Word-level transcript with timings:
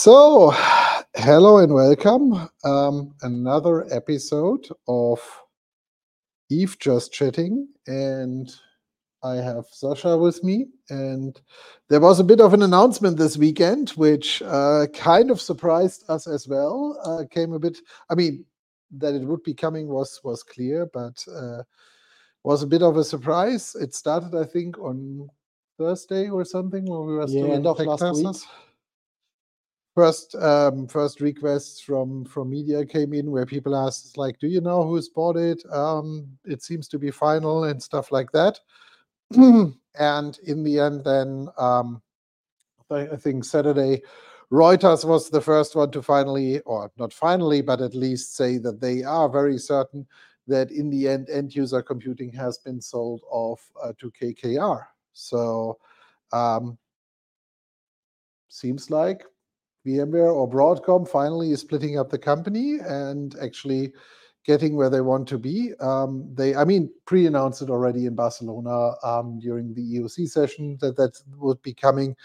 So, 0.00 0.52
hello 1.16 1.58
and 1.58 1.74
welcome. 1.74 2.48
Um, 2.62 3.16
another 3.22 3.84
episode 3.92 4.68
of 4.86 5.20
Yves 6.48 6.76
Just 6.76 7.12
Chatting, 7.12 7.66
and 7.88 8.48
I 9.24 9.34
have 9.38 9.64
Sascha 9.66 10.16
with 10.16 10.44
me. 10.44 10.66
And 10.88 11.40
there 11.88 11.98
was 11.98 12.20
a 12.20 12.24
bit 12.24 12.40
of 12.40 12.54
an 12.54 12.62
announcement 12.62 13.16
this 13.16 13.36
weekend, 13.36 13.90
which 13.90 14.40
uh, 14.42 14.86
kind 14.94 15.32
of 15.32 15.40
surprised 15.40 16.08
us 16.08 16.28
as 16.28 16.46
well. 16.46 16.96
Uh, 17.04 17.24
came 17.28 17.52
a 17.52 17.58
bit, 17.58 17.78
I 18.08 18.14
mean, 18.14 18.44
that 18.92 19.16
it 19.16 19.22
would 19.22 19.42
be 19.42 19.52
coming 19.52 19.88
was 19.88 20.20
was 20.22 20.44
clear, 20.44 20.88
but 20.94 21.20
uh, 21.28 21.64
was 22.44 22.62
a 22.62 22.68
bit 22.68 22.82
of 22.82 22.98
a 22.98 23.02
surprise. 23.02 23.74
It 23.74 23.96
started, 23.96 24.32
I 24.36 24.44
think, 24.44 24.78
on 24.78 25.28
Thursday 25.76 26.28
or 26.28 26.44
something 26.44 26.84
when 26.84 27.04
we 27.04 27.14
were 27.14 27.26
still 27.26 27.40
Yeah, 27.40 27.46
in 27.46 27.52
end 27.54 27.66
of 27.66 27.78
tech 27.78 27.88
last 27.88 28.14
week. 28.14 28.36
First 29.98 30.36
um, 30.36 30.86
first 30.86 31.20
requests 31.20 31.80
from 31.80 32.24
from 32.24 32.48
media 32.48 32.86
came 32.86 33.12
in 33.12 33.32
where 33.32 33.44
people 33.44 33.74
asked 33.74 34.16
like 34.16 34.38
do 34.38 34.46
you 34.46 34.60
know 34.60 34.84
who's 34.86 35.08
bought 35.08 35.36
it? 35.36 35.60
Um, 35.72 36.38
it 36.44 36.62
seems 36.62 36.86
to 36.88 37.00
be 37.00 37.10
final 37.10 37.64
and 37.64 37.82
stuff 37.82 38.12
like 38.12 38.30
that. 38.32 38.60
And 40.00 40.38
in 40.44 40.62
the 40.62 40.78
end 40.78 41.02
then 41.02 41.48
um, 41.58 42.00
I, 42.88 43.00
I 43.14 43.16
think 43.16 43.44
saturday 43.44 44.02
reuters 44.52 45.04
was 45.04 45.28
the 45.28 45.40
first 45.40 45.74
one 45.74 45.90
to 45.90 46.02
finally 46.02 46.60
or 46.60 46.92
not 46.96 47.12
finally 47.12 47.60
but 47.60 47.80
at 47.80 47.96
least 47.96 48.36
say 48.36 48.58
that 48.58 48.80
they 48.80 49.02
are 49.02 49.28
very 49.28 49.58
certain 49.58 50.06
that 50.46 50.70
in 50.70 50.88
the 50.90 51.08
end 51.08 51.28
end 51.28 51.52
user 51.52 51.82
computing 51.82 52.30
has 52.30 52.58
been 52.58 52.80
sold 52.80 53.22
off 53.28 53.60
uh, 53.82 53.92
to 53.98 54.12
kkr 54.12 54.86
so 55.12 55.76
um, 56.32 56.78
seems 58.48 58.88
like 58.90 59.24
VMware 59.88 60.34
or 60.34 60.48
Broadcom 60.48 61.08
finally 61.08 61.52
is 61.52 61.60
splitting 61.60 61.98
up 61.98 62.10
the 62.10 62.18
company 62.18 62.78
and 62.80 63.34
actually 63.40 63.92
getting 64.44 64.76
where 64.76 64.90
they 64.90 65.00
want 65.00 65.28
to 65.28 65.38
be. 65.38 65.72
Um, 65.80 66.28
they, 66.34 66.54
I 66.54 66.64
mean, 66.64 66.90
pre-announced 67.06 67.62
it 67.62 67.70
already 67.70 68.06
in 68.06 68.14
Barcelona 68.14 68.92
um, 69.02 69.38
during 69.38 69.74
the 69.74 69.82
EUC 69.82 70.28
session 70.28 70.78
that 70.80 70.96
that 70.96 71.18
would 71.36 71.60
be 71.62 71.74
coming. 71.74 72.16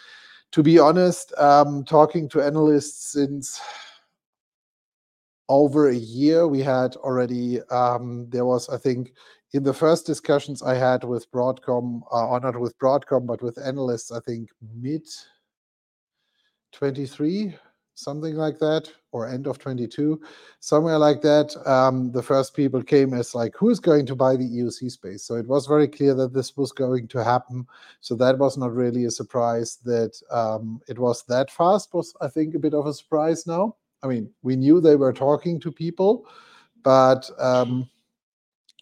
To 0.51 0.61
be 0.61 0.77
honest, 0.77 1.33
um, 1.37 1.83
talking 1.83 2.29
to 2.29 2.41
analysts 2.41 3.11
since 3.13 3.59
over 5.49 5.89
a 5.89 5.95
year, 5.95 6.47
we 6.47 6.61
had 6.61 6.95
already. 6.97 7.61
Um, 7.63 8.27
there 8.29 8.45
was, 8.45 8.69
I 8.69 8.77
think, 8.77 9.13
in 9.53 9.63
the 9.63 9.73
first 9.73 10.05
discussions 10.05 10.61
I 10.61 10.75
had 10.75 11.03
with 11.03 11.31
Broadcom, 11.31 12.01
uh, 12.11 12.27
or 12.27 12.39
not 12.39 12.59
with 12.59 12.77
Broadcom, 12.79 13.25
but 13.25 13.41
with 13.41 13.57
analysts, 13.57 14.11
I 14.11 14.19
think 14.19 14.49
mid 14.75 15.07
23 16.73 17.55
something 17.95 18.35
like 18.35 18.57
that 18.57 18.89
or 19.11 19.27
end 19.27 19.45
of 19.45 19.59
22 19.59 20.19
somewhere 20.59 20.97
like 20.97 21.21
that 21.21 21.55
um, 21.67 22.11
the 22.11 22.23
first 22.23 22.55
people 22.55 22.81
came 22.81 23.13
as 23.13 23.35
like 23.35 23.53
who's 23.55 23.79
going 23.79 24.05
to 24.05 24.15
buy 24.15 24.35
the 24.35 24.43
EUC 24.43 24.89
space? 24.91 25.23
So 25.23 25.35
it 25.35 25.47
was 25.47 25.67
very 25.67 25.87
clear 25.87 26.15
that 26.15 26.33
this 26.33 26.57
was 26.57 26.71
going 26.71 27.07
to 27.09 27.23
happen. 27.23 27.67
So 28.01 28.15
that 28.15 28.37
was 28.39 28.57
not 28.57 28.73
really 28.73 29.05
a 29.05 29.11
surprise 29.11 29.77
that 29.85 30.19
um, 30.31 30.81
it 30.87 30.97
was 30.97 31.23
that 31.25 31.51
fast 31.51 31.93
was 31.93 32.13
i 32.21 32.27
think 32.27 32.55
a 32.55 32.59
bit 32.59 32.73
of 32.73 32.87
a 32.87 32.93
surprise 32.93 33.45
now. 33.45 33.75
I 34.01 34.07
mean 34.07 34.29
we 34.41 34.55
knew 34.55 34.81
they 34.81 34.95
were 34.95 35.13
talking 35.13 35.59
to 35.59 35.71
people 35.71 36.25
but 36.83 37.29
um, 37.39 37.87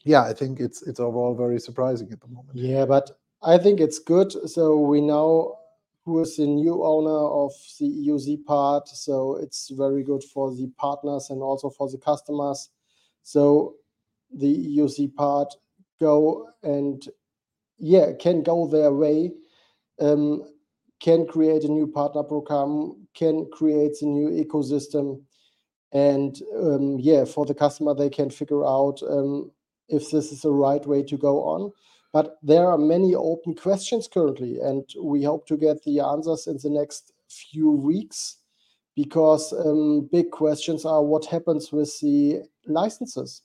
yeah 0.03 0.23
i 0.23 0.33
think 0.33 0.59
it's 0.59 0.81
it's 0.83 1.00
overall 1.00 1.36
very 1.36 1.59
surprising 1.59 2.11
at 2.11 2.22
the 2.22 2.28
moment. 2.28 2.55
Yeah, 2.55 2.86
but 2.86 3.11
I 3.44 3.58
think 3.58 3.80
it's 3.80 4.00
good. 4.00 4.31
So 4.50 4.78
we 4.78 5.02
know 5.02 5.58
who 6.03 6.19
is 6.21 6.38
the 6.38 6.47
new 6.47 6.83
owner 6.83 7.09
of 7.09 7.52
the 7.80 7.85
EUC 7.85 8.45
part. 8.45 8.88
So 8.88 9.35
it's 9.35 9.69
very 9.69 10.03
good 10.03 10.23
for 10.23 10.53
the 10.53 10.67
partners 10.77 11.30
and 11.30 11.41
also 11.41 11.69
for 11.69 11.89
the 11.89 11.97
customers. 11.97 12.69
So 13.23 13.75
the 14.33 14.77
EUC 14.77 15.16
part 15.16 15.53
go 15.99 16.49
and 16.63 17.08
yeah, 17.77 18.14
can 18.20 18.43
go 18.43 18.67
their 18.67 18.92
way, 18.92 19.31
um, 19.99 20.43
can 20.99 21.26
create 21.26 21.64
a 21.64 21.71
new 21.71 21.87
partner 21.87 22.23
program, 22.23 23.08
can 23.15 23.47
create 23.52 24.02
a 24.02 24.05
new 24.05 24.30
ecosystem. 24.30 25.21
And 25.92 26.39
um, 26.55 26.97
yeah, 26.99 27.26
for 27.26 27.45
the 27.45 27.55
customer, 27.55 27.93
they 27.93 28.09
can 28.09 28.30
figure 28.30 28.65
out 28.65 29.02
um, 29.08 29.52
if 29.89 30.11
this 30.11 30.31
is 30.31 30.42
the 30.42 30.52
right 30.52 30.86
way 30.86 31.03
to 31.03 31.17
go 31.17 31.43
on. 31.43 31.71
But 32.14 32.38
there 32.44 32.67
are 32.67 32.77
many 32.77 33.16
open 33.16 33.55
questions 33.55 34.08
currently, 34.08 34.60
and 34.60 34.83
we 35.02 35.23
hope 35.23 35.48
to 35.48 35.58
get 35.58 35.82
the 35.83 36.02
answers 36.02 36.48
in 36.48 36.58
the 36.61 36.70
next 36.70 37.14
few 37.30 37.72
weeks 37.72 38.38
because 38.95 39.54
um, 39.54 40.10
big 40.11 40.32
questions 40.32 40.86
are 40.86 41.04
what 41.04 41.26
happens 41.26 41.71
with 41.71 41.98
the 42.02 42.42
licenses. 42.67 43.42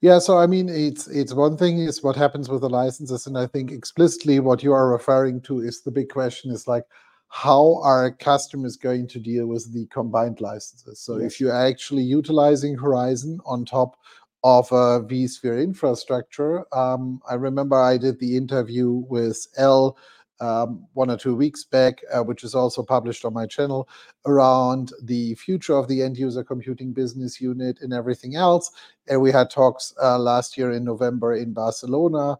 Yeah, 0.00 0.18
so 0.18 0.38
I 0.38 0.46
mean, 0.46 0.68
it's 0.68 1.06
it's 1.08 1.34
one 1.34 1.56
thing 1.56 1.78
is 1.78 2.02
what 2.02 2.16
happens 2.16 2.48
with 2.48 2.62
the 2.62 2.70
licenses, 2.70 3.26
and 3.26 3.36
I 3.36 3.46
think 3.46 3.70
explicitly 3.70 4.40
what 4.40 4.62
you 4.62 4.72
are 4.72 4.90
referring 4.90 5.42
to 5.42 5.60
is 5.60 5.82
the 5.82 5.90
big 5.90 6.08
question 6.08 6.50
is 6.50 6.66
like, 6.66 6.84
how 7.28 7.80
are 7.82 8.10
customers 8.10 8.76
going 8.76 9.06
to 9.08 9.20
deal 9.20 9.46
with 9.46 9.72
the 9.72 9.86
combined 9.86 10.40
licenses? 10.40 11.00
So 11.00 11.18
if 11.18 11.38
you're 11.38 11.54
actually 11.54 12.02
utilizing 12.02 12.76
Horizon 12.76 13.38
on 13.44 13.64
top 13.64 13.96
of 14.42 14.70
a 14.72 15.02
vSphere 15.02 15.62
infrastructure, 15.62 16.64
um, 16.74 17.20
I 17.28 17.34
remember 17.34 17.76
I 17.76 17.98
did 17.98 18.18
the 18.18 18.36
interview 18.36 19.04
with 19.08 19.46
L 19.56 19.96
um, 20.40 20.86
one 20.94 21.10
or 21.10 21.18
two 21.18 21.36
weeks 21.36 21.64
back, 21.64 22.00
uh, 22.10 22.22
which 22.22 22.44
is 22.44 22.54
also 22.54 22.82
published 22.82 23.26
on 23.26 23.34
my 23.34 23.44
channel, 23.44 23.86
around 24.24 24.90
the 25.02 25.34
future 25.34 25.74
of 25.74 25.86
the 25.86 26.02
end 26.02 26.16
user 26.16 26.42
computing 26.42 26.94
business 26.94 27.42
unit 27.42 27.78
and 27.82 27.92
everything 27.92 28.36
else 28.36 28.70
and 29.10 29.20
we 29.20 29.32
had 29.32 29.50
talks 29.50 29.92
uh, 30.02 30.18
last 30.18 30.56
year 30.56 30.70
in 30.70 30.84
November 30.84 31.34
in 31.34 31.52
Barcelona. 31.52 32.38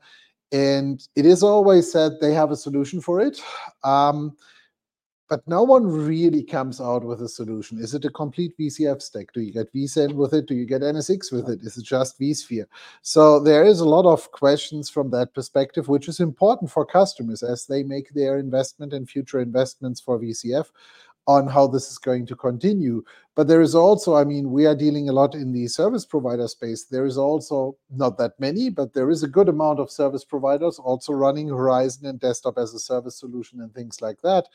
And 0.53 1.06
it 1.16 1.27
is 1.27 1.43
always 1.43 1.91
said 1.91 2.12
they 2.21 2.33
have 2.33 2.50
a 2.53 2.56
solution 2.56 3.00
for 3.00 3.21
it. 3.21 3.41
Um, 3.84 4.37
but 5.31 5.47
no 5.47 5.63
one 5.63 5.87
really 5.87 6.43
comes 6.43 6.81
out 6.81 7.05
with 7.05 7.23
a 7.23 7.29
solution. 7.29 7.79
Is 7.79 7.95
it 7.95 8.05
a 8.05 8.11
complete 8.11 8.59
VCF 8.59 9.01
stack? 9.01 9.33
Do 9.33 9.41
you 9.41 9.53
get 9.53 9.73
vCenter 9.73 10.15
with 10.15 10.35
it? 10.35 10.47
Do 10.47 10.57
you 10.57 10.67
get 10.67 10.83
NSX 10.83 11.31
with 11.31 11.49
it? 11.49 11.61
Is 11.63 11.79
it 11.79 11.85
just 11.85 12.19
vSphere? 12.19 12.67
So 13.03 13.39
there 13.39 13.65
is 13.65 13.79
a 13.79 13.89
lot 13.89 14.07
of 14.13 14.33
questions 14.33 14.91
from 14.91 15.09
that 15.11 15.33
perspective, 15.33 15.87
which 15.87 16.09
is 16.09 16.19
important 16.19 16.69
for 16.69 16.85
customers 16.85 17.45
as 17.45 17.65
they 17.65 17.85
make 17.85 18.13
their 18.13 18.39
investment 18.39 18.93
and 18.93 19.09
future 19.09 19.39
investments 19.39 20.01
for 20.01 20.19
VCF 20.19 20.67
on 21.27 21.47
how 21.47 21.67
this 21.67 21.91
is 21.91 21.99
going 21.99 22.27
to 22.27 22.37
continue. 22.37 23.03
But 23.37 23.47
there 23.47 23.61
is 23.61 23.75
also, 23.75 24.17
I 24.17 24.25
mean, 24.25 24.51
we 24.51 24.67
are 24.67 24.75
dealing 24.75 25.09
a 25.09 25.13
lot 25.13 25.35
in 25.35 25.53
the 25.53 25.67
service 25.69 26.05
provider 26.05 26.49
space. 26.49 26.85
There 26.85 27.07
is 27.07 27.17
also 27.17 27.77
not 27.91 28.19
that 28.19 28.39
many, 28.39 28.69
but 28.71 28.93
there 28.93 29.11
is 29.11 29.23
a 29.23 29.29
good 29.29 29.49
amount 29.49 29.79
of 29.79 29.91
service 29.91 30.25
providers 30.25 30.79
also 30.79 31.13
running 31.13 31.49
Horizon 31.49 32.07
and 32.07 32.19
desktop 32.19 32.59
as 32.59 32.75
a 32.75 32.79
service 32.79 33.19
solution 33.19 33.61
and 33.61 33.73
things 33.75 34.03
like 34.03 34.21
that. 34.23 34.47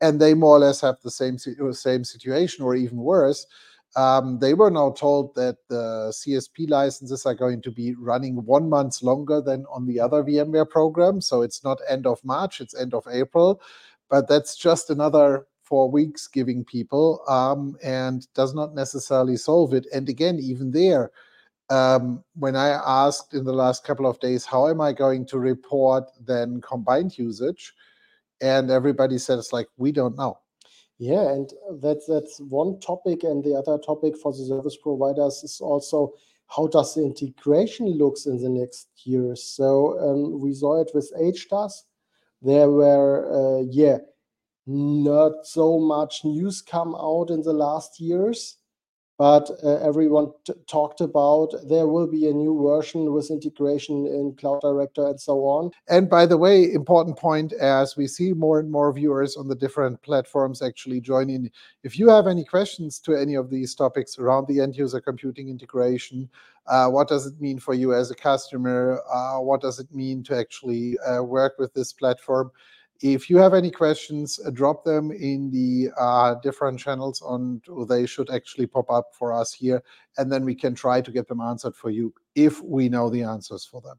And 0.00 0.20
they 0.20 0.34
more 0.34 0.56
or 0.56 0.60
less 0.60 0.80
have 0.80 0.96
the 1.02 1.10
same 1.10 1.36
uh, 1.62 1.72
same 1.72 2.04
situation, 2.04 2.64
or 2.64 2.74
even 2.74 2.98
worse. 2.98 3.46
Um, 3.94 4.38
they 4.38 4.54
were 4.54 4.70
now 4.70 4.92
told 4.92 5.34
that 5.34 5.58
the 5.68 6.12
CSP 6.14 6.70
licenses 6.70 7.26
are 7.26 7.34
going 7.34 7.60
to 7.62 7.70
be 7.70 7.94
running 7.94 8.42
one 8.46 8.68
month 8.68 9.02
longer 9.02 9.42
than 9.42 9.66
on 9.70 9.86
the 9.86 10.00
other 10.00 10.24
VMware 10.24 10.68
program. 10.68 11.20
So 11.20 11.42
it's 11.42 11.62
not 11.62 11.78
end 11.88 12.06
of 12.06 12.24
March, 12.24 12.60
it's 12.60 12.74
end 12.74 12.94
of 12.94 13.06
April. 13.10 13.60
But 14.08 14.28
that's 14.28 14.56
just 14.56 14.88
another 14.90 15.46
four 15.72 15.90
weeks 15.90 16.26
giving 16.26 16.62
people 16.62 17.24
um, 17.28 17.78
and 17.82 18.26
does 18.34 18.52
not 18.52 18.74
necessarily 18.74 19.38
solve 19.38 19.72
it. 19.72 19.86
And 19.90 20.06
again, 20.06 20.38
even 20.38 20.70
there, 20.70 21.10
um, 21.70 22.22
when 22.34 22.56
I 22.56 22.68
asked 23.06 23.32
in 23.32 23.46
the 23.46 23.54
last 23.54 23.82
couple 23.82 24.06
of 24.06 24.20
days, 24.20 24.44
how 24.44 24.68
am 24.68 24.82
I 24.82 24.92
going 24.92 25.24
to 25.28 25.38
report 25.38 26.04
then 26.20 26.60
combined 26.60 27.16
usage? 27.16 27.72
And 28.42 28.70
everybody 28.70 29.16
said 29.16 29.38
it's 29.38 29.54
like, 29.54 29.66
we 29.78 29.92
don't 29.92 30.14
know. 30.14 30.40
Yeah, 30.98 31.30
and 31.30 31.50
that's 31.80 32.04
that's 32.06 32.38
one 32.38 32.78
topic, 32.78 33.24
and 33.24 33.42
the 33.42 33.54
other 33.54 33.78
topic 33.78 34.14
for 34.22 34.30
the 34.30 34.44
service 34.44 34.76
providers 34.76 35.42
is 35.42 35.58
also 35.58 36.12
how 36.54 36.66
does 36.66 36.94
the 36.94 37.02
integration 37.02 37.86
looks 37.86 38.26
in 38.26 38.36
the 38.42 38.50
next 38.50 38.88
years. 39.04 39.42
So 39.42 39.98
um, 39.98 40.38
we 40.38 40.52
saw 40.52 40.82
it 40.82 40.90
with 40.92 41.10
HDaaS. 41.18 41.72
There 42.42 42.68
were 42.68 43.14
uh, 43.38 43.62
yeah 43.70 43.98
not 44.66 45.46
so 45.46 45.78
much 45.78 46.24
news 46.24 46.62
come 46.62 46.94
out 46.94 47.30
in 47.30 47.42
the 47.42 47.52
last 47.52 48.00
years, 48.00 48.56
but 49.18 49.50
uh, 49.62 49.76
everyone 49.76 50.32
talked 50.66 51.00
about 51.00 51.52
there 51.68 51.86
will 51.86 52.06
be 52.06 52.28
a 52.28 52.32
new 52.32 52.60
version 52.60 53.12
with 53.12 53.30
integration 53.30 54.06
in 54.06 54.34
Cloud 54.36 54.62
Director 54.62 55.06
and 55.06 55.20
so 55.20 55.44
on. 55.44 55.70
And 55.88 56.08
by 56.08 56.26
the 56.26 56.38
way, 56.38 56.72
important 56.72 57.16
point 57.16 57.52
as 57.52 57.96
we 57.96 58.06
see 58.06 58.32
more 58.32 58.58
and 58.58 58.70
more 58.70 58.92
viewers 58.92 59.36
on 59.36 59.48
the 59.48 59.54
different 59.54 60.02
platforms 60.02 60.62
actually 60.62 61.00
joining. 61.00 61.50
If 61.84 61.98
you 61.98 62.08
have 62.08 62.26
any 62.26 62.44
questions 62.44 62.98
to 63.00 63.14
any 63.14 63.34
of 63.34 63.50
these 63.50 63.74
topics 63.74 64.18
around 64.18 64.48
the 64.48 64.60
end 64.60 64.76
user 64.76 65.00
computing 65.00 65.48
integration, 65.48 66.28
uh, 66.66 66.88
what 66.88 67.08
does 67.08 67.26
it 67.26 67.40
mean 67.40 67.58
for 67.58 67.74
you 67.74 67.94
as 67.94 68.10
a 68.10 68.16
customer? 68.16 69.02
Uh, 69.12 69.38
what 69.38 69.60
does 69.60 69.78
it 69.78 69.94
mean 69.94 70.22
to 70.24 70.36
actually 70.36 70.98
uh, 71.00 71.22
work 71.22 71.54
with 71.58 71.72
this 71.74 71.92
platform? 71.92 72.50
If 73.02 73.28
you 73.28 73.36
have 73.38 73.52
any 73.52 73.70
questions, 73.70 74.38
uh, 74.46 74.50
drop 74.50 74.84
them 74.84 75.10
in 75.10 75.50
the 75.50 75.90
uh, 75.98 76.36
different 76.36 76.78
channels 76.78 77.20
on 77.20 77.60
they 77.88 78.06
should 78.06 78.30
actually 78.30 78.66
pop 78.66 78.90
up 78.90 79.08
for 79.12 79.32
us 79.32 79.52
here, 79.52 79.82
and 80.18 80.30
then 80.30 80.44
we 80.44 80.54
can 80.54 80.74
try 80.74 81.00
to 81.00 81.10
get 81.10 81.26
them 81.26 81.40
answered 81.40 81.74
for 81.74 81.90
you 81.90 82.14
if 82.34 82.62
we 82.62 82.88
know 82.88 83.10
the 83.10 83.22
answers 83.22 83.64
for 83.64 83.80
them. 83.80 83.98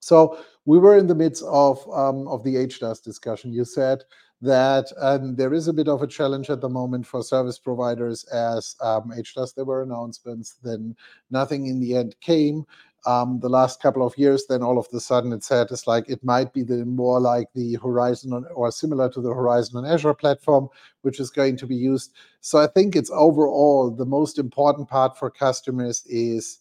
So 0.00 0.38
we 0.64 0.78
were 0.78 0.96
in 0.96 1.06
the 1.06 1.14
midst 1.14 1.44
of 1.44 1.78
um, 1.92 2.24
the 2.42 2.56
HDaaS 2.56 3.02
discussion. 3.02 3.52
You 3.52 3.64
said 3.64 4.02
that 4.42 4.90
um, 4.98 5.36
there 5.36 5.52
is 5.52 5.68
a 5.68 5.72
bit 5.72 5.88
of 5.88 6.02
a 6.02 6.06
challenge 6.06 6.48
at 6.48 6.62
the 6.62 6.68
moment 6.68 7.06
for 7.06 7.22
service 7.22 7.58
providers 7.58 8.24
as 8.32 8.74
um, 8.80 9.12
HDaaS. 9.14 9.54
There 9.54 9.66
were 9.66 9.82
announcements, 9.82 10.56
then 10.62 10.96
nothing 11.30 11.66
in 11.66 11.78
the 11.78 11.94
end 11.94 12.16
came. 12.20 12.64
Um, 13.06 13.40
the 13.40 13.48
last 13.48 13.80
couple 13.80 14.06
of 14.06 14.16
years, 14.18 14.44
then 14.46 14.62
all 14.62 14.78
of 14.78 14.86
a 14.92 15.00
sudden 15.00 15.32
it 15.32 15.42
said 15.42 15.68
it's 15.70 15.86
like 15.86 16.08
it 16.08 16.22
might 16.22 16.52
be 16.52 16.62
the 16.62 16.84
more 16.84 17.18
like 17.18 17.48
the 17.54 17.76
Horizon 17.82 18.32
on 18.34 18.44
or 18.54 18.70
similar 18.70 19.08
to 19.10 19.22
the 19.22 19.32
Horizon 19.32 19.78
on 19.78 19.90
Azure 19.90 20.12
platform, 20.12 20.68
which 21.00 21.18
is 21.18 21.30
going 21.30 21.56
to 21.56 21.66
be 21.66 21.76
used. 21.76 22.12
So 22.40 22.58
I 22.58 22.66
think 22.66 22.96
it's 22.96 23.10
overall 23.10 23.90
the 23.90 24.04
most 24.04 24.38
important 24.38 24.88
part 24.88 25.16
for 25.16 25.30
customers 25.30 26.04
is 26.06 26.58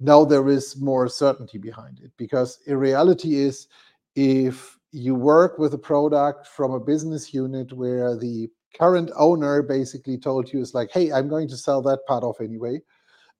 now 0.00 0.24
there 0.24 0.48
is 0.48 0.76
more 0.80 1.08
certainty 1.08 1.58
behind 1.58 2.00
it. 2.00 2.10
Because 2.16 2.58
in 2.66 2.76
reality 2.76 3.36
is, 3.36 3.68
if 4.14 4.76
you 4.92 5.14
work 5.14 5.58
with 5.58 5.74
a 5.74 5.78
product 5.78 6.46
from 6.46 6.72
a 6.72 6.80
business 6.80 7.32
unit 7.32 7.72
where 7.72 8.16
the 8.16 8.48
current 8.78 9.10
owner 9.16 9.62
basically 9.62 10.18
told 10.18 10.52
you, 10.52 10.60
it's 10.60 10.74
like, 10.74 10.90
"Hey, 10.90 11.12
I'm 11.12 11.28
going 11.28 11.48
to 11.48 11.56
sell 11.56 11.82
that 11.82 12.04
part 12.06 12.24
off 12.24 12.40
anyway," 12.40 12.82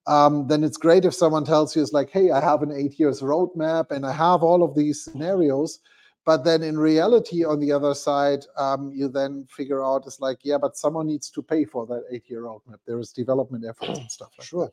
Um, 0.07 0.47
then 0.47 0.63
it's 0.63 0.77
great 0.77 1.05
if 1.05 1.13
someone 1.13 1.45
tells 1.45 1.75
you, 1.75 1.81
it's 1.81 1.93
like, 1.93 2.09
"Hey, 2.09 2.31
I 2.31 2.39
have 2.39 2.63
an 2.63 2.71
eight 2.71 2.99
years 2.99 3.21
roadmap, 3.21 3.91
and 3.91 4.05
I 4.05 4.13
have 4.13 4.41
all 4.41 4.63
of 4.63 4.75
these 4.75 5.03
scenarios." 5.03 5.79
But 6.25 6.43
then 6.43 6.61
in 6.61 6.77
reality, 6.77 7.45
on 7.45 7.61
the 7.61 7.71
other 7.71 7.93
side, 7.93 8.45
um, 8.57 8.91
you 8.93 9.07
then 9.07 9.47
figure 9.49 9.81
out 9.81 10.03
it's 10.05 10.19
like, 10.19 10.39
yeah, 10.43 10.57
but 10.57 10.75
someone 10.75 11.07
needs 11.07 11.29
to 11.29 11.41
pay 11.41 11.63
for 11.63 11.85
that 11.87 12.03
eight-year 12.11 12.41
roadmap. 12.41 12.79
There 12.85 12.99
is 12.99 13.13
development 13.13 13.63
efforts 13.65 13.97
and 13.97 14.11
stuff 14.11 14.31
like 14.37 14.39
that. 14.39 14.45
Sure. 14.45 14.69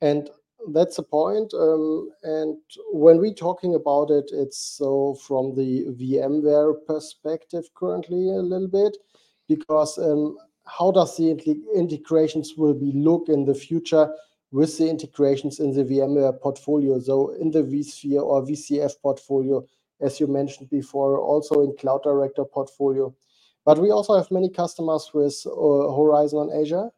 And 0.00 0.30
that's 0.68 0.96
the 0.96 1.02
point. 1.02 1.52
Um, 1.52 2.08
and 2.22 2.56
when 2.92 3.18
we're 3.18 3.34
talking 3.34 3.74
about 3.74 4.10
it, 4.10 4.30
it's 4.32 4.56
so 4.56 5.18
from 5.26 5.54
the 5.54 5.84
VMware 6.00 6.86
perspective 6.86 7.64
currently 7.74 8.30
a 8.30 8.40
little 8.40 8.68
bit, 8.68 8.96
because 9.48 9.98
how 10.64 10.90
does 10.92 11.14
the 11.18 11.30
integrations 11.74 12.54
will 12.56 12.72
be 12.72 12.92
look 12.92 13.28
in 13.28 13.44
the 13.44 13.54
future 13.54 14.08
with 14.52 14.76
the 14.78 14.88
integrations 14.88 15.60
in 15.60 15.72
the 15.72 15.84
VMware 15.84 16.40
portfolio? 16.40 16.98
So 17.00 17.30
in 17.34 17.50
the 17.50 17.62
vSphere 17.62 18.22
or 18.22 18.42
VCF 18.42 18.92
portfolio, 19.02 19.66
as 20.00 20.20
you 20.20 20.26
mentioned 20.26 20.70
before, 20.70 21.18
also 21.18 21.62
in 21.62 21.76
Cloud 21.76 22.02
Director 22.02 22.44
portfolio. 22.44 23.14
But 23.64 23.78
we 23.78 23.90
also 23.90 24.16
have 24.16 24.30
many 24.30 24.48
customers 24.48 25.10
with 25.12 25.40
uh, 25.46 25.50
Horizon 25.50 26.38
on 26.38 26.60
Azure. 26.60 26.90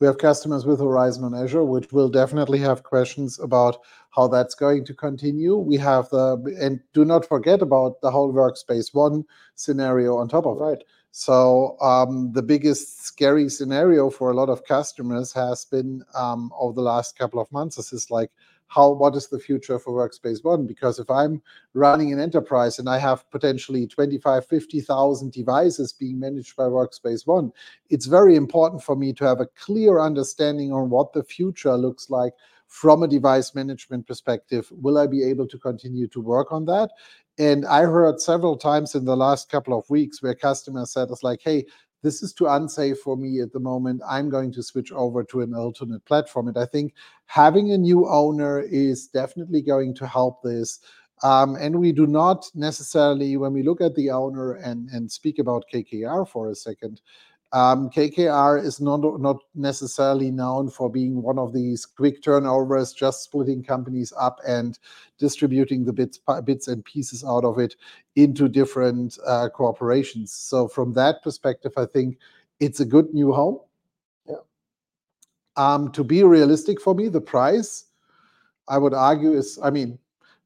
We 0.00 0.06
have 0.06 0.18
customers 0.18 0.64
with 0.64 0.80
Horizon 0.80 1.24
on 1.24 1.34
Azure, 1.34 1.64
which 1.64 1.92
will 1.92 2.08
definitely 2.08 2.58
have 2.60 2.84
questions 2.84 3.38
about 3.40 3.78
how 4.10 4.28
that's 4.28 4.54
going 4.54 4.84
to 4.84 4.94
continue. 4.94 5.56
We 5.56 5.76
have 5.78 6.08
the... 6.10 6.56
And 6.60 6.80
do 6.92 7.04
not 7.04 7.26
forget 7.26 7.62
about 7.62 8.00
the 8.00 8.10
whole 8.10 8.32
Workspace 8.32 8.94
ONE 8.94 9.24
scenario 9.56 10.16
on 10.16 10.28
top 10.28 10.46
of 10.46 10.62
it. 10.72 10.84
So, 11.10 11.76
um, 11.80 12.32
the 12.32 12.42
biggest 12.42 13.04
scary 13.04 13.48
scenario 13.48 14.10
for 14.10 14.30
a 14.30 14.34
lot 14.34 14.48
of 14.48 14.64
customers 14.64 15.32
has 15.32 15.64
been, 15.64 16.02
um, 16.14 16.52
over 16.58 16.74
the 16.74 16.82
last 16.82 17.18
couple 17.18 17.40
of 17.40 17.50
months, 17.50 17.76
This 17.76 17.92
is 17.92 18.10
like, 18.10 18.30
how 18.68 18.90
what 18.90 19.16
is 19.16 19.28
the 19.28 19.38
future 19.38 19.78
for 19.78 19.92
Workspace 19.92 20.44
ONE? 20.44 20.66
Because 20.66 20.98
if 20.98 21.10
I'm 21.10 21.42
running 21.72 22.12
an 22.12 22.20
enterprise 22.20 22.78
and 22.78 22.88
I 22.88 22.98
have 22.98 23.28
potentially 23.30 23.86
25,000-50,000 23.86 25.32
devices 25.32 25.92
being 25.92 26.20
managed 26.20 26.54
by 26.54 26.64
Workspace 26.64 27.26
ONE, 27.26 27.50
it's 27.88 28.04
very 28.06 28.36
important 28.36 28.82
for 28.82 28.94
me 28.94 29.14
to 29.14 29.24
have 29.24 29.40
a 29.40 29.48
clear 29.58 30.00
understanding 30.00 30.70
on 30.72 30.90
what 30.90 31.14
the 31.14 31.24
future 31.24 31.76
looks 31.76 32.10
like 32.10 32.34
from 32.68 33.02
a 33.02 33.08
device 33.08 33.54
management 33.54 34.06
perspective. 34.06 34.68
Will 34.70 34.98
I 34.98 35.06
be 35.06 35.24
able 35.24 35.48
to 35.48 35.58
continue 35.58 36.06
to 36.08 36.20
work 36.20 36.52
on 36.52 36.66
that? 36.66 36.90
And 37.38 37.66
I 37.66 37.82
heard 37.82 38.20
several 38.20 38.56
times 38.56 38.94
in 38.94 39.04
the 39.04 39.16
last 39.16 39.50
couple 39.50 39.76
of 39.76 39.88
weeks 39.90 40.22
where 40.22 40.34
customers 40.34 40.92
said, 40.92 41.08
it's 41.10 41.22
like, 41.22 41.40
"Hey, 41.42 41.64
this 42.02 42.22
is 42.22 42.32
too 42.32 42.46
unsafe 42.46 42.98
for 43.00 43.16
me 43.16 43.40
at 43.40 43.52
the 43.52 43.60
moment. 43.60 44.02
I'm 44.06 44.28
going 44.28 44.52
to 44.52 44.62
switch 44.62 44.92
over 44.92 45.24
to 45.24 45.40
an 45.40 45.54
alternate 45.54 46.04
platform." 46.04 46.48
And 46.48 46.58
I 46.58 46.66
think 46.66 46.94
having 47.26 47.72
a 47.72 47.78
new 47.78 48.06
owner 48.08 48.60
is 48.60 49.08
definitely 49.08 49.62
going 49.62 49.94
to 49.94 50.06
help 50.06 50.42
this. 50.42 50.80
Um, 51.22 51.56
and 51.56 51.80
we 51.80 51.90
do 51.92 52.06
not 52.06 52.46
necessarily, 52.54 53.36
when 53.36 53.52
we 53.52 53.62
look 53.64 53.80
at 53.80 53.94
the 53.96 54.10
owner 54.10 54.52
and 54.52 55.10
speak 55.10 55.40
about 55.40 55.64
KKR 55.72 56.28
for 56.28 56.50
a 56.50 56.54
second, 56.54 57.00
KKR 57.52 58.62
is 58.62 58.78
not 58.80 59.00
not 59.20 59.38
necessarily 59.54 60.30
known 60.30 60.68
for 60.68 60.90
being 60.90 61.22
one 61.22 61.38
of 61.38 61.54
these 61.54 61.86
quick 61.86 62.22
turnovers, 62.22 62.92
just 62.92 63.22
splitting 63.22 63.62
companies 63.62 64.12
up 64.18 64.38
and 64.46 64.78
distributing 65.18 65.84
the 65.84 65.92
bits 65.92 66.20
bits 66.44 66.68
and 66.68 66.84
pieces 66.84 67.24
out 67.24 67.44
of 67.44 67.58
it 67.58 67.74
into 68.16 68.48
different 68.48 69.18
uh, 69.26 69.48
corporations. 69.48 70.30
So 70.32 70.68
from 70.68 70.92
that 70.94 71.22
perspective, 71.22 71.72
I 71.76 71.86
think 71.86 72.18
it's 72.60 72.80
a 72.80 72.84
good 72.84 73.14
new 73.14 73.32
home. 73.32 73.60
Yeah. 74.28 74.42
Um, 75.56 75.90
To 75.92 76.04
be 76.04 76.22
realistic 76.24 76.80
for 76.80 76.94
me, 76.94 77.08
the 77.08 77.20
price, 77.20 77.86
I 78.68 78.76
would 78.76 78.92
argue, 78.92 79.32
is... 79.32 79.58
I 79.62 79.70
mean, 79.70 79.98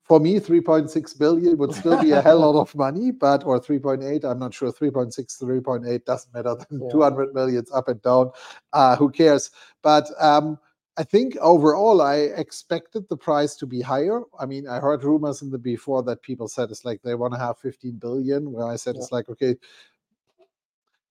for 0.04 0.19
me, 0.20 0.40
3.6 0.40 1.19
billion 1.19 1.56
would 1.58 1.75
still 1.75 2.00
be 2.02 2.10
a 2.12 2.20
hell 2.20 2.40
lot 2.40 2.60
of 2.60 2.75
money, 2.75 3.10
but 3.12 3.44
or 3.44 3.60
3.8 3.60 4.25
I'm 4.25 4.38
not 4.38 4.52
sure. 4.52 4.72
3.6 4.72 5.38
billion, 5.40 5.62
3.8 5.62 5.82
billion, 5.82 6.02
doesn't 6.04 6.34
matter. 6.34 6.56
Yeah. 6.70 6.88
200 6.90 7.34
million 7.34 7.64
up 7.72 7.88
and 7.88 8.02
down, 8.02 8.31
uh, 8.72 8.96
who 8.96 9.10
cares? 9.10 9.50
But, 9.82 10.08
um, 10.20 10.58
I 10.99 11.04
think 11.04 11.37
overall, 11.40 12.02
I 12.02 12.16
expected 12.16 13.08
the 13.08 13.16
price 13.16 13.56
to 13.56 13.66
be 13.66 13.81
higher. 13.81 14.20
I 14.38 14.44
mean, 14.44 14.69
I 14.69 14.78
heard 14.78 15.04
rumors 15.04 15.40
in 15.40 15.50
the 15.50 15.56
before 15.56 16.02
that 16.02 16.20
people 16.20 16.48
said 16.48 16.70
it's 16.70 16.84
like 16.84 17.00
they 17.00 17.14
want 17.14 17.32
to 17.32 17.38
have 17.40 17.58
15 17.60 17.93
billion, 17.93 18.52
where 18.52 18.66
I 18.66 18.76
said- 18.76 18.96
Yeah... 18.96 19.00
it's 19.02 19.12
like, 19.12 19.31
okay, 19.31 19.56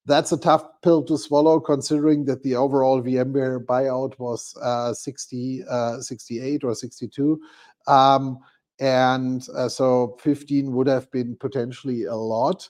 that's 0.05 0.31
a 0.31 0.37
tough 0.37 0.65
pill 0.83 1.03
to 1.03 1.17
swallow, 1.17 1.59
considering 1.59 2.25
that 2.25 2.43
the 2.43 2.55
overall 2.55 3.01
VMware 3.01 3.65
buyout 3.65 4.17
was 4.19 4.55
uh, 4.61 4.93
60, 4.93 5.63
uh, 5.69 5.99
68 5.99 6.63
or 6.63 6.75
62. 6.75 7.41
Um, 7.87 8.37
And 8.81 9.47
uh, 9.55 9.69
so 9.69 10.17
15 10.21 10.73
would 10.73 10.87
have 10.87 11.09
been 11.11 11.35
potentially 11.37 12.05
a 12.05 12.15
lot. 12.15 12.67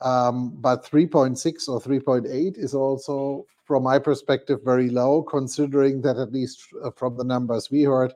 Um, 0.00 0.54
but 0.56 0.84
3.6 0.84 1.68
or 1.68 1.80
3.8 1.80 2.58
is 2.58 2.74
also, 2.74 3.46
from 3.64 3.84
my 3.84 3.98
perspective, 4.00 4.60
very 4.64 4.88
low, 4.90 5.22
considering 5.22 6.00
that 6.02 6.16
at 6.16 6.32
least 6.32 6.64
uh, 6.82 6.90
from 6.96 7.16
the 7.16 7.22
numbers 7.24 7.70
we 7.70 7.82
heard, 7.82 8.12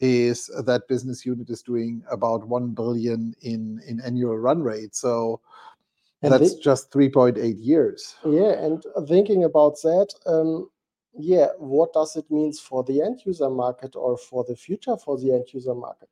is 0.00 0.46
that 0.64 0.88
business 0.88 1.26
unit 1.26 1.50
is 1.50 1.62
doing 1.62 2.02
about 2.10 2.46
1 2.48 2.68
billion 2.74 3.34
in 3.42 3.80
in 3.86 4.00
annual 4.00 4.38
run 4.38 4.62
rate. 4.62 4.94
So- 4.96 5.40
And 6.22 6.32
That's 6.32 6.54
just 6.54 6.90
3.8 6.90 7.56
years. 7.58 8.16
Yeah, 8.24 8.52
and 8.64 8.82
thinking 9.06 9.44
about 9.44 9.74
that, 9.82 10.08
um, 10.26 10.68
yeah, 11.14 11.48
what 11.58 11.92
does 11.92 12.16
it 12.16 12.28
means 12.30 12.58
for 12.58 12.82
the 12.82 13.02
end 13.02 13.20
user 13.24 13.50
market 13.50 13.94
or 13.94 14.16
for 14.18 14.42
the 14.48 14.56
future 14.56 14.96
for 14.96 15.16
the 15.18 15.32
end 15.32 15.46
user 15.52 15.74
market? 15.74 16.10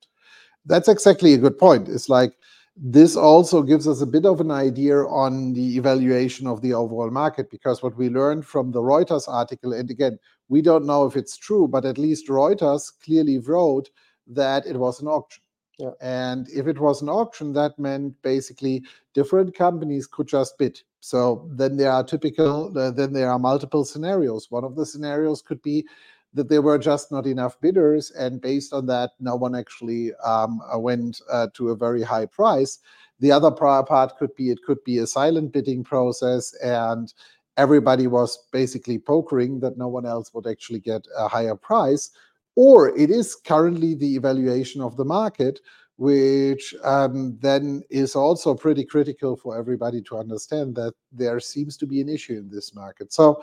That's 0.67 0.89
exactly 0.89 1.35
a 1.35 1.39
good 1.39 1.59
point. 1.59 1.89
It's 1.89 2.09
like, 2.09 2.37
this 2.77 3.17
also 3.17 3.63
gives 3.63 3.89
us 3.89 4.03
a 4.03 4.07
bit 4.07 4.27
of 4.27 4.41
an 4.41 4.51
idea 4.51 4.97
on 4.99 5.55
the 5.55 5.77
evaluation 5.79 6.47
of 6.47 6.61
the 6.61 6.75
overall 6.75 7.11
market, 7.11 7.51
because 7.51 7.83
what 7.83 7.97
we 7.97 8.11
learned 8.11 8.45
from 8.45 8.73
the 8.73 8.83
Reuters 8.83 9.29
article, 9.29 9.73
and 9.73 9.91
again, 9.91 10.19
we 10.49 10.61
don't 10.61 10.85
know 10.85 11.07
if 11.07 11.17
it's 11.17 11.37
true, 11.39 11.67
but 11.67 11.85
at 11.87 11.97
least 11.97 12.29
Reuters 12.29 12.93
clearly 13.03 13.39
wrote 13.39 13.89
that 14.27 14.67
it 14.67 14.77
was 14.77 15.01
an 15.01 15.09
auction. 15.09 15.43
Yeah. 15.79 15.91
And 16.01 16.49
If 16.51 16.67
it 16.67 16.79
was 16.79 17.03
an 17.03 17.09
auction, 17.09 17.53
that 17.53 17.79
meant 17.79 18.21
basically 18.23 18.83
different 19.15 19.55
companies 19.55 20.07
could 20.07 20.27
just 20.27 20.59
bid. 20.59 20.81
So 21.01 21.49
then 21.53 21.77
there 21.77 21.93
are 21.93 22.03
typical, 22.03 22.77
uh, 22.77 22.91
then 22.91 23.13
there 23.13 23.31
are 23.31 23.39
multiple 23.39 23.85
scenarios. 23.85 24.51
One 24.51 24.65
of 24.65 24.75
the 24.75 24.87
scenarios 24.87 25.43
could 25.43 25.63
be 25.63 25.87
that 26.35 26.49
there 26.49 26.63
were 26.63 26.79
just 26.79 27.11
not 27.11 27.27
enough 27.27 27.61
bidders, 27.61 28.11
and 28.11 28.41
based 28.41 28.73
on 28.73 28.87
that, 28.87 29.11
no 29.21 29.37
one 29.37 29.55
actually 29.55 30.13
um, 30.25 30.61
uh, 30.73 30.79
went 30.79 31.21
uh, 31.31 31.47
to 31.55 31.71
a 31.71 31.77
very 31.77 32.03
high 32.03 32.27
price. 32.27 32.79
The 33.21 33.33
other 33.33 33.51
part 33.51 34.19
could 34.19 34.35
be, 34.35 34.51
it 34.51 34.63
could 34.63 34.83
be 34.85 34.99
a 34.99 35.07
silent 35.07 35.53
bidding 35.53 35.83
process, 35.85 36.55
and 36.63 37.13
everybody 37.57 38.07
was 38.07 38.47
basically 38.53 38.99
pokering 38.99 39.61
that 39.61 39.79
no 39.79 39.89
one 39.89 40.05
else 40.05 40.35
would 40.35 40.47
actually 40.47 40.81
get 40.81 41.07
a 41.17 41.27
higher 41.27 41.57
price. 41.57 42.11
Or 42.55 42.97
it 42.97 43.11
is 43.11 43.35
currently 43.35 43.95
the 43.95 44.15
evaluation 44.17 44.83
of 44.83 44.97
the 44.97 45.05
market, 45.05 45.61
which 45.97 46.75
um, 46.85 47.39
then 47.41 47.83
is 47.89 48.15
also 48.15 48.55
pretty 48.55 48.85
critical 48.85 49.37
for 49.37 49.59
everybody 49.59 50.03
to 50.03 50.19
understand 50.19 50.75
that 50.77 50.95
there 51.13 51.41
seems 51.41 51.77
to 51.79 51.87
be 51.87 52.01
an 52.03 52.09
issue 52.09 52.35
in 52.35 52.51
this 52.51 52.75
market. 52.75 53.13
So 53.13 53.43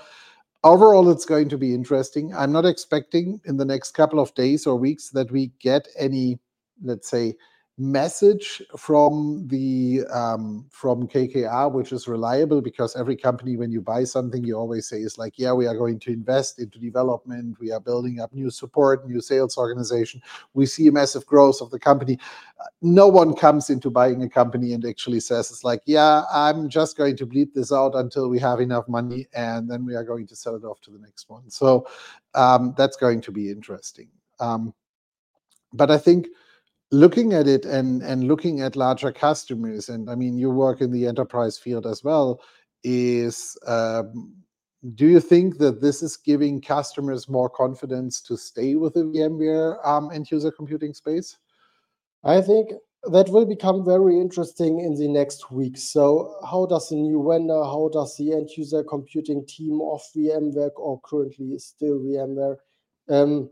overall, 0.63 1.10
it's 1.10 1.25
going 1.25 1.50
to 1.50 1.58
be 1.58 1.74
interesting. 1.74 2.34
I'm 2.36 2.51
not 2.51 2.65
expecting 2.65 3.41
in 3.46 3.58
the 3.58 3.65
next 3.65 3.91
couple 3.91 4.20
of 4.20 4.34
days 4.36 4.65
or 4.65 4.75
weeks 4.75 5.10
that 5.10 5.32
we 5.32 5.51
get 5.60 5.88
any, 5.98 6.39
let's 6.84 7.10
say, 7.10 7.36
message 7.80 8.62
from 8.77 9.48
the 9.48 10.01
um, 10.13 10.65
from 10.70 11.08
KKR, 11.08 11.72
which 11.72 11.92
is 11.92 12.08
reliable 12.08 12.62
because 12.62 12.96
every 12.96 13.15
company, 13.15 13.58
when 13.58 13.72
you 13.72 13.82
buy 13.82 14.03
something, 14.03 14.44
you 14.44 14.56
always 14.56 14.88
say 14.88 14.98
is 14.98 15.18
like, 15.18 15.34
yeah, 15.38 15.53
we 15.53 15.65
are 15.65 15.75
going 15.75 16.00
to 16.01 16.12
invest 16.12 16.60
into 16.60 16.77
development, 16.77 17.58
we 17.60 17.72
are 17.72 17.80
building 17.80 18.20
up 18.20 18.32
new 18.32 18.51
support, 18.51 19.08
new 19.08 19.20
sales 19.20 19.58
organization. 19.58 20.22
We 20.53 20.68
see 20.68 20.88
a 20.88 20.92
massive 20.92 21.25
growth 21.25 21.62
of 21.62 21.72
the 21.72 21.80
company. 21.80 22.20
No 22.82 23.08
one 23.08 23.34
comes 23.34 23.72
into 23.72 23.89
buying 23.89 24.22
a 24.22 24.30
company 24.30 24.74
and 24.74 24.86
actually 24.86 25.20
says 25.20 25.50
it's 25.50 25.63
like, 25.63 25.82
yeah, 25.86 26.24
I'm 26.32 26.70
just 26.70 26.96
going 26.96 27.18
to 27.18 27.25
bleed 27.25 27.56
this 27.56 27.74
out 27.74 27.96
until 27.96 28.30
we 28.30 28.38
have 28.39 28.60
enough 28.60 28.88
money, 28.88 29.25
and 29.34 29.70
then 29.70 29.84
we 29.84 29.96
are 29.96 30.03
going 30.03 30.27
to 30.27 30.36
sell 30.36 30.56
it 30.56 30.63
off 30.63 30.80
to 30.82 30.92
the 30.92 31.00
next 31.00 31.27
one. 31.27 31.50
So 31.50 31.88
um, 32.36 32.75
that's 32.77 32.98
going 32.98 33.22
to 33.22 33.32
be 33.32 33.50
interesting. 33.50 34.10
Um, 34.39 34.75
but 35.74 35.89
I 35.89 35.98
think 35.98 36.27
looking 36.94 37.34
at 37.34 37.48
it 37.48 37.66
and 37.66 38.04
and 38.04 38.26
looking 38.26 38.62
at 38.62 38.76
larger 38.76 39.12
customers, 39.12 39.90
and 39.90 40.10
I 40.10 40.16
mean, 40.16 40.38
you 40.38 40.50
work 40.52 40.80
in 40.80 40.92
the 40.92 41.08
enterprise 41.08 41.58
field 41.58 41.86
as 41.88 42.04
well, 42.04 42.40
is 42.84 43.58
um, 43.68 44.34
do 44.96 45.08
you 45.08 45.20
think 45.20 45.58
that 45.58 45.82
this 45.82 46.04
is 46.04 46.18
giving 46.18 46.62
customers 46.62 47.28
more 47.28 47.50
confidence 47.50 48.22
to 48.22 48.38
stay 48.38 48.76
with 48.76 48.94
the 48.94 49.02
VMware 49.02 49.86
um, 49.86 50.12
end 50.14 50.30
user 50.30 50.52
computing 50.52 50.94
space? 50.94 51.38
I 52.24 52.42
think 52.42 52.72
that 53.12 53.28
will 53.30 53.46
become 53.46 53.84
very 53.84 54.20
interesting 54.20 54.80
in 54.80 54.96
the 54.96 55.08
next 55.08 55.52
weeks. 55.52 55.84
So, 55.84 56.36
how 56.50 56.68
does 56.68 56.90
the 56.90 56.96
new 56.96 57.26
vendor, 57.28 57.64
how 57.64 57.90
does 57.92 58.16
the 58.18 58.34
end 58.34 58.50
user 58.56 58.84
computing 58.84 59.46
team 59.48 59.82
of 59.82 60.02
VMware, 60.16 60.72
or 60.78 61.02
currently 61.04 61.58
still 61.58 62.00
VMware, 62.00 62.58
um, 63.10 63.50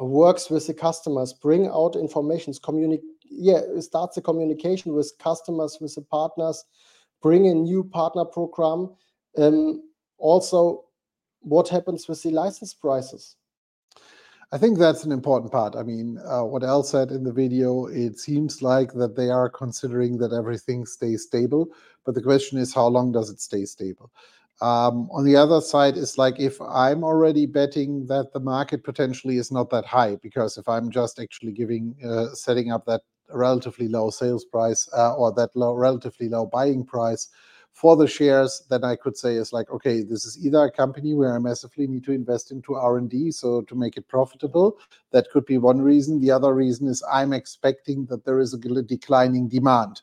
works 0.00 0.50
with 0.50 0.66
the 0.66 0.74
customers, 0.74 1.32
bring 1.32 1.66
out 1.66 1.96
informations, 1.96 2.58
communicate, 2.58 3.04
yeah, 3.24 3.60
starts 3.80 4.16
the 4.16 4.22
communication 4.22 4.94
with 4.94 5.12
customers, 5.18 5.78
with 5.80 5.94
the 5.94 6.02
partners, 6.02 6.64
bring 7.22 7.46
a 7.46 7.54
new 7.54 7.84
partner 7.84 8.24
program. 8.24 8.90
Um, 9.38 9.82
also, 10.18 10.84
what 11.40 11.68
happens 11.68 12.08
with 12.08 12.22
the 12.22 12.30
license 12.30 12.74
prices? 12.74 13.36
I 14.52 14.58
think 14.58 14.78
that's 14.78 15.04
an 15.04 15.12
important 15.12 15.50
part. 15.50 15.76
I 15.76 15.82
mean, 15.82 16.18
uh, 16.26 16.44
what 16.44 16.62
El 16.62 16.82
said 16.82 17.10
in 17.10 17.24
the 17.24 17.32
video, 17.32 17.86
it 17.86 18.18
seems 18.18 18.60
like 18.60 18.92
that 18.92 19.16
they 19.16 19.30
are 19.30 19.48
considering 19.48 20.18
that 20.18 20.34
everything 20.34 20.84
stays 20.84 21.22
stable, 21.22 21.68
but 22.04 22.14
the 22.14 22.22
question 22.22 22.58
is, 22.58 22.74
how 22.74 22.86
long 22.86 23.12
does 23.12 23.30
it 23.30 23.40
stay 23.40 23.64
stable? 23.64 24.12
Um, 24.60 25.08
on 25.10 25.24
the 25.24 25.34
other 25.34 25.60
side, 25.60 25.96
is 25.96 26.18
like 26.18 26.38
if 26.38 26.60
I'm 26.60 27.02
already 27.02 27.46
betting 27.46 28.06
that 28.06 28.32
the 28.32 28.40
market 28.40 28.84
potentially 28.84 29.36
is 29.38 29.50
not 29.50 29.70
that 29.70 29.84
high, 29.84 30.16
because 30.16 30.56
if 30.56 30.68
I'm 30.68 30.90
just 30.90 31.18
actually 31.18 31.52
giving, 31.52 31.96
uh, 32.04 32.34
setting 32.34 32.70
up 32.70 32.84
that 32.86 33.00
relatively 33.30 33.88
low 33.88 34.10
sales 34.10 34.44
price 34.44 34.88
uh, 34.96 35.14
or 35.14 35.32
that 35.32 35.50
low, 35.56 35.74
relatively 35.74 36.28
low 36.28 36.46
buying 36.46 36.84
price 36.84 37.28
for 37.72 37.96
the 37.96 38.06
shares, 38.06 38.62
then 38.68 38.84
I 38.84 38.96
could 38.96 39.16
say 39.16 39.34
is 39.34 39.52
like, 39.52 39.70
okay, 39.70 40.02
this 40.02 40.24
is 40.26 40.44
either 40.44 40.64
a 40.64 40.70
company 40.70 41.14
where 41.14 41.34
I 41.34 41.38
massively 41.38 41.86
need 41.86 42.04
to 42.04 42.12
invest 42.12 42.52
into 42.52 42.74
R&D, 42.74 43.30
so 43.32 43.62
to 43.62 43.74
make 43.74 43.96
it 43.96 44.08
profitable. 44.08 44.78
That 45.10 45.30
could 45.32 45.46
be 45.46 45.58
one 45.58 45.80
reason. 45.80 46.20
The 46.20 46.30
other 46.30 46.54
reason 46.54 46.86
is 46.86 47.02
I'm 47.10 47.32
expecting 47.32 48.06
that 48.06 48.24
there 48.24 48.40
is 48.40 48.52
a 48.54 48.58
declining 48.58 49.48
demand. 49.48 50.02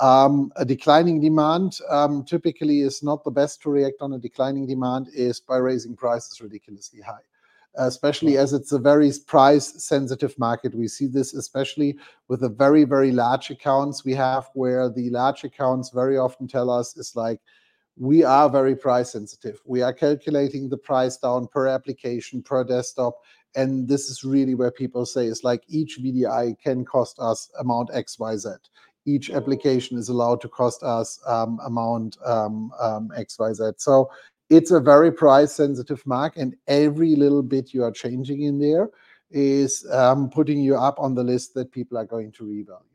Um, 0.00 0.52
a 0.56 0.64
declining 0.64 1.20
demand 1.20 1.78
um, 1.90 2.24
typically 2.24 2.80
is 2.80 3.02
not 3.02 3.24
the 3.24 3.30
best 3.30 3.60
to 3.62 3.70
react 3.70 4.00
on 4.00 4.14
a 4.14 4.18
declining 4.18 4.66
demand 4.66 5.08
is 5.14 5.38
by 5.38 5.58
raising 5.58 5.94
prices 5.94 6.40
ridiculously 6.40 7.00
high 7.00 7.20
especially 7.76 8.36
as 8.36 8.52
it's 8.52 8.72
a 8.72 8.78
very 8.78 9.10
price 9.26 9.82
sensitive 9.82 10.38
market. 10.38 10.74
We 10.74 10.88
see 10.88 11.06
this 11.06 11.34
especially 11.34 11.96
with 12.28 12.40
the 12.40 12.48
very, 12.48 12.84
very 12.84 13.12
large 13.12 13.50
accounts 13.50 14.04
we 14.04 14.14
have, 14.14 14.50
where 14.54 14.90
the 14.90 15.10
large 15.10 15.44
accounts 15.44 15.90
very 15.90 16.18
often 16.18 16.46
tell 16.46 16.70
us 16.70 16.96
is 16.96 17.16
like, 17.16 17.40
we 17.96 18.24
are 18.24 18.48
very 18.48 18.74
price 18.74 19.12
sensitive. 19.12 19.60
We 19.64 19.82
are 19.82 19.92
calculating 19.92 20.68
the 20.68 20.78
price 20.78 21.18
down 21.18 21.46
per 21.46 21.66
application, 21.66 22.42
per 22.42 22.64
desktop. 22.64 23.18
And 23.54 23.86
this 23.86 24.08
is 24.08 24.24
really 24.24 24.54
where 24.54 24.70
people 24.70 25.04
say 25.04 25.26
it's 25.26 25.44
like 25.44 25.62
each 25.68 25.98
VDI 26.00 26.58
can 26.58 26.86
cost 26.86 27.18
us 27.18 27.50
amount 27.58 27.90
XYZ 27.90 28.56
each 29.04 29.30
application 29.30 29.98
is 29.98 30.08
allowed 30.08 30.40
to 30.40 30.48
cost 30.48 30.82
us 30.82 31.20
um, 31.26 31.58
amount 31.64 32.16
um, 32.24 32.72
um, 32.80 33.10
XYZ. 33.18 33.80
So 33.80 34.10
it's 34.50 34.70
a 34.70 34.80
very 34.80 35.10
price 35.10 35.52
sensitive 35.52 36.04
mark, 36.06 36.36
and 36.36 36.54
every 36.66 37.16
little 37.16 37.42
bit 37.42 37.72
you 37.72 37.82
are 37.84 37.90
changing 37.90 38.42
in 38.42 38.58
there 38.58 38.90
is 39.30 39.86
um, 39.90 40.28
putting 40.28 40.60
you 40.60 40.76
up 40.76 40.98
on 40.98 41.14
the 41.14 41.24
list 41.24 41.54
that 41.54 41.72
people 41.72 41.96
are 41.96 42.04
going 42.04 42.30
to 42.32 42.44
reevaluate. 42.44 42.92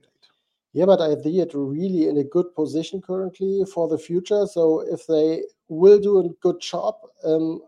Yeah, 0.73 0.85
but 0.85 1.01
I 1.01 1.15
think 1.15 1.37
it 1.37 1.51
really 1.55 2.07
in 2.07 2.17
a 2.17 2.23
good 2.23 2.53
position 2.53 3.01
currently 3.01 3.65
for 3.73 3.87
the 3.87 3.97
future. 3.97 4.45
So 4.45 4.81
if 4.81 5.07
they 5.07 5.41
will 5.67 5.97
do 5.97 6.19
a 6.19 6.29
good 6.41 6.61
job, 6.61 6.95
um, 7.23 7.61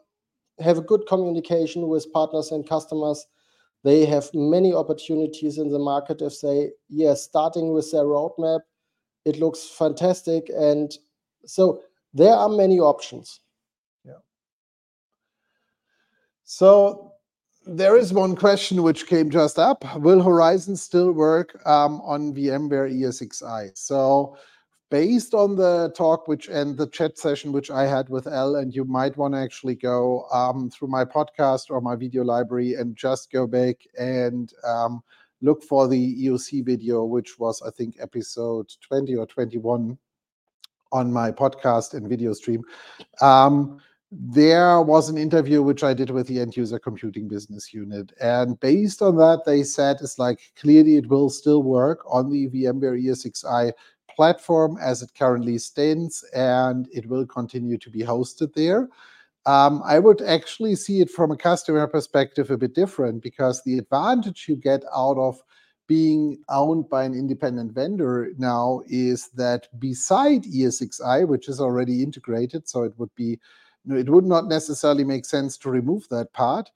have 0.60 0.78
a 0.78 0.82
good 0.82 1.08
communication 1.08 1.88
with 1.88 2.12
partners 2.14 2.52
and 2.52 2.68
customers, 2.68 3.26
they 3.84 4.06
have 4.06 4.30
many 4.34 4.74
opportunities 4.74 5.58
in 5.58 5.72
the 5.72 5.80
market 5.80 6.22
if 6.22 6.42
they, 6.42 6.72
yeah, 6.90 7.14
starting 7.14 7.72
with 7.72 7.92
their 7.92 8.04
roadmap, 8.04 8.62
it 9.26 9.38
looks 9.40 9.68
fantastic. 9.68 10.50
And 10.56 10.92
so 11.46 11.82
there 12.14 12.34
are 12.34 12.50
many 12.50 12.80
options. 12.80 13.40
Yeah. 14.04 14.22
So 16.44 17.14
there 17.66 17.96
is 17.98 18.12
one 18.12 18.36
question 18.36 18.84
which 18.84 19.08
came 19.08 19.30
just 19.30 19.60
up. 19.60 19.84
Will 19.98 20.22
Horizon 20.22 20.76
still 20.76 21.12
work 21.12 21.56
um, 21.66 22.02
on 22.02 22.34
VMware 22.34 22.92
ESXi? 22.92 23.78
So 23.78 24.36
based 24.90 25.34
on 25.34 25.56
the 25.56 25.92
talk 25.96 26.28
which 26.28 26.48
and 26.48 26.78
the 26.78 26.88
chat 26.88 27.18
session 27.18 27.52
which 27.52 27.70
I 27.70 27.86
had 27.86 28.10
with 28.10 28.28
El, 28.28 28.56
and 28.56 28.74
you 28.74 28.86
might 28.86 29.16
want 29.18 29.34
to 29.34 29.40
actually 29.40 29.76
go 29.76 30.26
um, 30.34 30.70
through 30.70 30.88
my 30.88 31.06
podcast 31.06 31.70
or 31.70 31.82
my 31.82 31.96
video 31.96 32.24
library 32.24 32.74
and 32.76 32.96
just 32.96 33.32
go 33.32 33.46
back 33.46 33.78
and 34.00 34.52
um, 34.66 35.04
look 35.42 35.64
for 35.64 35.88
the 35.88 36.26
EUC 36.26 36.66
video, 36.66 37.04
which 37.04 37.38
was 37.40 37.62
I 37.62 37.70
think 37.72 37.98
episode 38.00 38.72
20 38.82 39.16
or 39.16 39.26
21 39.26 39.98
on 40.92 41.14
my 41.14 41.32
podcast 41.32 41.94
and 41.94 42.10
video 42.10 42.34
stream. 42.34 42.64
Um, 43.22 43.80
there 44.12 44.82
was 44.82 45.10
an 45.10 45.20
interview 45.20 45.62
which 45.62 45.84
I 45.84 45.94
did 45.94 46.10
with 46.10 46.26
the 46.28 46.40
end 46.40 46.58
user 46.58 46.80
computing 46.80 47.28
business 47.28 47.72
unit. 47.72 48.12
And 48.20 48.60
based 48.60 49.04
on 49.04 49.18
that, 49.18 49.44
they 49.46 49.62
said 49.62 49.98
it's 50.02 50.18
like 50.18 50.40
clearly 50.60 50.98
it 50.98 51.08
will 51.08 51.30
still 51.30 51.62
work 51.62 52.00
on 52.10 52.32
the 52.32 52.50
VMware 52.50 53.00
ESXi 53.04 53.72
platform 54.20 54.78
as 54.82 55.02
it 55.02 55.10
currently 55.18 55.58
stands, 55.58 56.26
and 56.36 56.90
it 56.92 57.08
will 57.08 57.26
continue 57.26 57.78
to 57.78 57.90
be 57.90 58.02
hosted 58.02 58.54
there. 58.54 58.90
Um, 59.46 59.82
I 59.86 59.98
would 59.98 60.22
actually 60.22 60.76
see 60.76 61.00
it 61.00 61.10
from 61.10 61.32
a 61.32 61.38
customer 61.38 61.88
perspective 61.88 62.52
a 62.52 62.58
bit 62.58 62.76
different 62.76 63.24
because 63.24 63.64
the 63.64 63.78
advantage 63.78 64.44
you 64.50 64.58
get 64.58 64.84
out 64.94 65.18
of 65.18 65.42
being 65.88 66.38
owned 66.50 66.90
by 66.90 67.06
an 67.06 67.14
independent 67.14 67.72
vendor 67.72 68.34
now 68.38 68.82
is 68.90 69.30
that 69.36 69.70
beside 69.80 70.44
ESXi, 70.44 71.26
which 71.26 71.48
is 71.48 71.62
already 71.62 72.04
integrated, 72.04 72.68
so 72.68 72.84
it 72.84 72.92
would 72.98 73.16
be, 73.16 73.40
it 73.88 74.10
would 74.10 74.26
not 74.26 74.48
necessarily 74.48 75.06
make 75.06 75.24
sense 75.24 75.58
to 75.60 75.70
remove 75.70 76.10
that 76.10 76.34
part. 76.34 76.70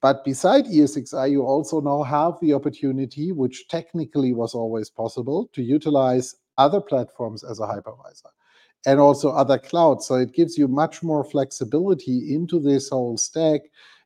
But 0.00 0.24
beside 0.24 0.64
ESXi, 0.64 1.30
you 1.30 1.42
also 1.42 1.82
now 1.82 2.02
have 2.04 2.40
the 2.40 2.54
opportunity, 2.54 3.32
which 3.32 3.68
technically 3.68 4.32
was 4.32 4.54
always 4.54 4.88
possible, 4.88 5.50
to 5.52 5.62
utilize 5.62 6.36
other 6.58 6.80
platforms 6.80 7.44
as 7.44 7.60
a 7.60 7.62
hypervisor 7.62 8.30
and 8.86 9.00
also 9.00 9.30
other 9.30 9.58
clouds. 9.58 10.06
So 10.06 10.14
it 10.14 10.32
gives 10.32 10.56
you 10.56 10.68
much 10.68 11.02
more 11.02 11.24
flexibility 11.24 12.34
into 12.34 12.60
this 12.60 12.90
whole 12.90 13.16
stack. 13.18 13.62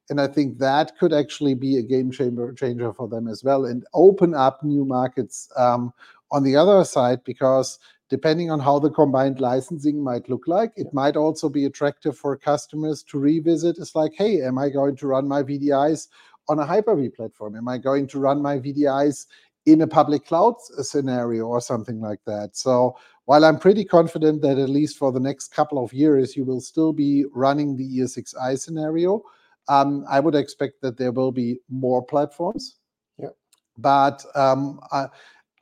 And 0.09 0.21
I 0.21 0.27
think 0.27 0.59
that 0.59 0.97
could 0.99 1.13
actually 1.13 1.55
be 1.55 1.77
a 1.77 1.83
game 1.83 2.11
changer, 2.11 2.53
changer 2.53 2.93
for 2.93 3.07
them 3.07 3.29
as 3.29 3.45
well 3.45 3.67
and 3.67 3.85
open 3.95 4.35
up 4.35 4.65
new 4.65 4.85
markets 4.85 5.49
um, 5.57 5.93
on 6.33 6.43
the 6.43 6.57
other 6.57 6.85
side 6.85 7.23
because 7.25 7.79
depending 8.09 8.51
on 8.51 8.59
how 8.59 8.79
the 8.79 8.91
combined 8.91 9.41
licensing 9.41 10.03
might 10.03 10.29
look 10.29 10.49
like, 10.49 10.73
it 10.77 10.93
might 10.93 11.17
also 11.17 11.49
be 11.49 11.65
attractive 11.65 12.19
for 12.19 12.37
customers 12.37 13.05
to 13.05 13.19
revisit. 13.19 13.79
It's 13.79 13.95
like, 13.95 14.13
hey, 14.15 14.43
am 14.43 14.59
I 14.59 14.69
going 14.69 14.97
to 14.97 15.07
run 15.07 15.29
my 15.29 15.45
VDIs 15.45 16.09
on 16.49 16.59
a 16.59 16.67
Hyper-V 16.67 17.11
platform? 17.11 17.55
Am 17.55 17.69
I 17.69 17.79
going 17.79 18.09
to 18.09 18.19
run 18.19 18.43
my 18.43 18.59
VDIs 18.59 19.27
in 19.67 19.83
a 19.83 19.87
public 19.87 20.27
cloud 20.27 20.55
scenario 20.61 21.47
or 21.47 21.61
something 21.61 22.01
like 22.01 22.21
that. 22.27 22.57
So 22.57 22.97
while 23.27 23.45
I'm 23.45 23.59
pretty 23.59 23.85
confident 23.85 24.43
that 24.43 24.59
at 24.59 24.69
least 24.69 24.97
for 24.97 25.13
the 25.13 25.21
next 25.21 25.55
couple 25.55 25.83
of 25.83 25.93
years, 25.93 26.37
you 26.37 26.45
will 26.45 26.61
still 26.61 26.93
be 26.93 27.25
running 27.33 27.77
the 27.77 27.99
ESXi 27.99 28.59
scenario, 28.59 29.23
um, 29.69 30.05
I 30.11 30.19
would 30.21 30.35
expect 30.35 30.81
that 30.83 30.97
there 30.97 31.13
will 31.13 31.31
be 31.31 31.61
more 31.69 32.05
platforms. 32.05 32.77
Yeah. 33.19 33.29
But 33.79 34.25
um, 34.35 34.81
I, 34.91 35.07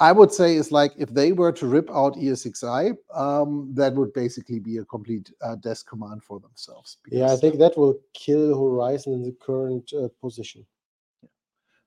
I, 0.01 0.13
would 0.13 0.33
say 0.33 0.57
it's 0.57 0.73
like 0.73 0.93
if 0.97 1.11
they 1.11 1.33
were 1.33 1.53
to 1.53 1.67
rip 1.67 1.91
out 1.91 2.15
ESXi, 2.15 2.97
um, 3.15 3.71
that 3.75 3.95
would 3.95 4.13
basically 4.15 4.61
be 4.61 4.79
a 4.79 4.85
complete 4.85 5.31
uh, 5.43 5.57
desk 5.57 5.89
command 5.89 6.23
for 6.25 6.41
themselves. 6.41 6.99
Yeah, 7.11 7.33
I 7.33 7.37
think 7.37 7.59
that 7.59 7.77
will 7.77 7.99
kill 8.15 8.59
Horizon 8.59 9.13
in 9.13 9.23
the 9.23 9.37
current 9.45 9.93
uh, 9.93 10.09
position. 10.23 10.65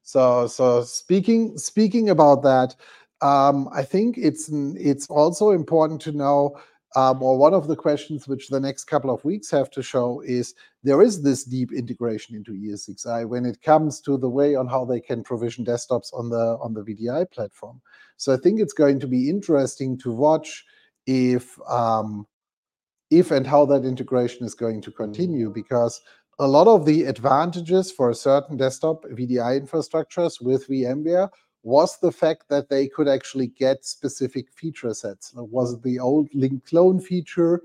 So, 0.03 0.48
so 0.48 0.84
speaking 0.84 1.58
speaking 1.58 2.10
about 2.10 2.43
that, 2.43 2.75
um, 3.22 3.70
I 3.74 3.84
think 3.84 4.17
it's 4.17 4.50
it's 4.51 5.08
also 5.08 5.51
important 5.51 6.01
to 6.01 6.12
know, 6.12 6.58
um, 6.96 7.22
or 7.22 7.38
one 7.38 7.53
of 7.53 7.67
the 7.67 7.75
questions 7.75 8.27
which 8.27 8.50
the 8.50 8.60
next 8.60 8.86
couple 8.86 9.13
of 9.13 9.24
weeks 9.24 9.51
have 9.51 9.70
to 9.72 9.84
show 9.84 10.22
is 10.22 10.55
there 10.84 11.01
is 11.01 11.22
this 11.22 11.43
deep 11.43 11.72
integration 11.72 12.36
into 12.36 12.53
ESXi 12.53 13.27
when 13.29 13.46
it 13.46 13.62
comes 13.62 14.01
to 14.01 14.17
the 14.17 14.29
way 14.29 14.55
on 14.55 14.67
how 14.67 14.86
they 14.86 15.00
can 15.00 15.24
provision 15.24 15.63
desktops 15.63 16.12
on 16.13 16.29
the 16.29 16.58
on 16.62 16.74
the 16.74 16.81
VDI 16.81 17.29
platform. 17.31 17.79
So 18.17 18.34
I 18.34 18.38
think 18.38 18.60
it's 18.60 18.74
going 18.74 19.00
to 19.00 19.08
be 19.08 19.29
interesting 19.29 19.98
to 20.00 20.12
watch 20.12 20.65
if 21.05 21.58
um, 21.70 22.25
if 23.12 23.29
and 23.29 23.46
how 23.46 23.65
that 23.65 23.86
integration 23.86 24.46
is 24.46 24.55
going 24.55 24.81
to 24.81 24.91
continue 24.91 25.51
because 25.51 26.01
a 26.41 26.48
lot 26.48 26.67
of 26.67 26.88
the 26.88 27.03
advantages 27.03 27.91
for 27.91 28.12
certain 28.15 28.57
desktop 28.57 29.03
VDI 29.03 29.62
infrastructures 29.62 30.41
with 30.41 30.67
VMware 30.67 31.29
was 31.62 32.00
the 32.00 32.12
fact 32.12 32.50
that 32.50 32.67
they 32.67 32.88
could 32.88 33.07
actually 33.07 33.45
get 33.45 33.86
specific 33.86 34.51
feature 34.51 34.95
sets. 34.95 35.31
Was 35.36 35.79
the 35.81 36.00
old 36.00 36.29
link 36.33 36.65
clone 36.65 37.00
feature 37.00 37.62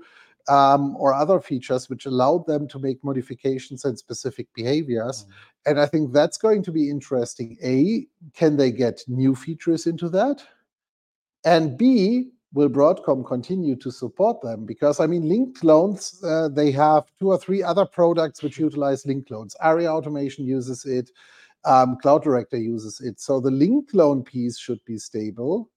um, 0.47 0.95
or 0.97 1.11
other 1.15 1.41
features 1.41 1.89
which 1.89 2.05
allowed 2.05 2.45
them 2.45 2.67
to 2.67 2.77
make 2.77 3.03
modifications 3.03 3.83
and 3.83 3.97
specific 3.97 4.45
behaviors? 4.53 5.25
Mm. 5.25 5.31
And 5.65 5.79
I 5.79 5.87
think 5.87 6.13
that's 6.13 6.37
going 6.37 6.61
to 6.61 6.71
be 6.71 6.87
interesting. 6.87 7.57
A, 7.63 8.05
can 8.35 8.57
they 8.57 8.71
get 8.71 9.03
new 9.07 9.33
features 9.33 9.87
into 9.87 10.07
that? 10.09 10.43
And 11.43 11.79
B, 11.79 12.29
will 12.53 12.69
Broadcom 12.69 13.25
continue 13.25 13.75
to 13.75 13.91
support 13.91 14.41
them? 14.41 14.65
Because 14.65 14.99
I 14.99 15.07
mean, 15.07 15.27
link 15.27 15.59
clones, 15.59 16.21
uh, 16.23 16.49
they 16.49 16.71
have 16.71 17.03
two 17.19 17.29
or 17.29 17.37
three 17.37 17.61
other 17.61 17.85
products 17.85 18.41
which 18.41 18.57
utilize 18.57 19.05
link 19.05 19.27
clones. 19.27 19.55
ARIA 19.61 19.91
Automation 19.91 20.45
uses 20.45 20.85
it 20.85 21.11
um, 21.67 21.97
Cloud 21.97 22.23
Director 22.23 22.57
uses 22.57 23.01
it. 23.01 23.19
So 23.19 23.39
the 23.39 23.51
link 23.51 23.91
clone 23.91 24.23
piece 24.23 24.57
should 24.57 24.83
be 24.85 24.97
stable, 24.97 25.69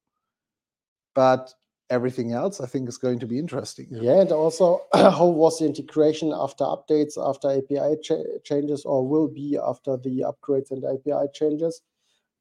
but 1.14 1.52
everything 1.90 2.32
else 2.32 2.60
I 2.60 2.66
think 2.66 2.88
is 2.88 2.98
going 2.98 3.18
to 3.18 3.26
be 3.26 3.38
interesting. 3.38 3.88
Yeah, 3.90 4.20
and 4.20 4.30
also 4.30 4.82
how 4.94 5.26
was 5.26 5.58
the 5.58 5.66
integration 5.66 6.32
after 6.34 6.64
updates, 6.64 7.18
after 7.18 7.50
API 7.50 7.96
ch 8.02 8.12
changes, 8.44 8.84
or 8.84 9.06
will 9.06 9.28
be 9.28 9.58
after 9.62 9.96
the 9.96 10.24
upgrades 10.26 10.70
and 10.70 10.84
API 10.84 11.26
changes? 11.34 11.82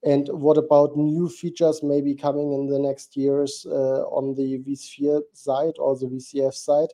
And 0.03 0.29
what 0.29 0.57
about 0.57 0.95
new 0.95 1.27
features 1.27 1.83
maybe 1.83 2.15
coming 2.15 2.53
in 2.53 2.67
the 2.67 2.79
next 2.79 3.17
years 3.17 3.65
uh, 3.69 4.03
on 4.03 4.35
the 4.35 4.59
vSphere 4.59 5.21
side 5.33 5.73
or 5.77 5.97
the 5.97 6.05
VCF 6.05 6.53
side? 6.53 6.89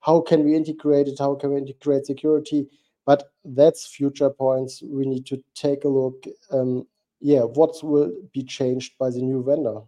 How 0.00 0.20
can 0.20 0.44
we 0.44 0.56
integrate 0.56 1.06
it? 1.06 1.18
How 1.20 1.36
can 1.36 1.54
we 1.54 1.58
integrate 1.58 2.06
security? 2.06 2.68
but 3.04 3.32
that's 3.44 3.86
future 3.86 4.30
points 4.30 4.82
we 4.82 5.06
need 5.06 5.26
to 5.26 5.42
take 5.54 5.84
a 5.84 5.88
look 5.88 6.24
um, 6.50 6.86
yeah 7.20 7.40
what 7.40 7.82
will 7.82 8.12
be 8.32 8.42
changed 8.42 8.92
by 8.98 9.10
the 9.10 9.20
new 9.20 9.42
vendor 9.42 9.80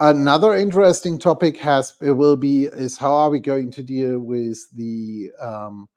another 0.00 0.54
interesting 0.54 1.18
topic 1.18 1.56
has 1.56 1.94
it 2.00 2.12
will 2.12 2.36
be 2.36 2.64
is 2.66 2.96
how 2.96 3.14
are 3.14 3.30
we 3.30 3.38
going 3.38 3.70
to 3.70 3.82
deal 3.82 4.18
with 4.18 4.58
the 4.74 5.30
um, 5.40 5.88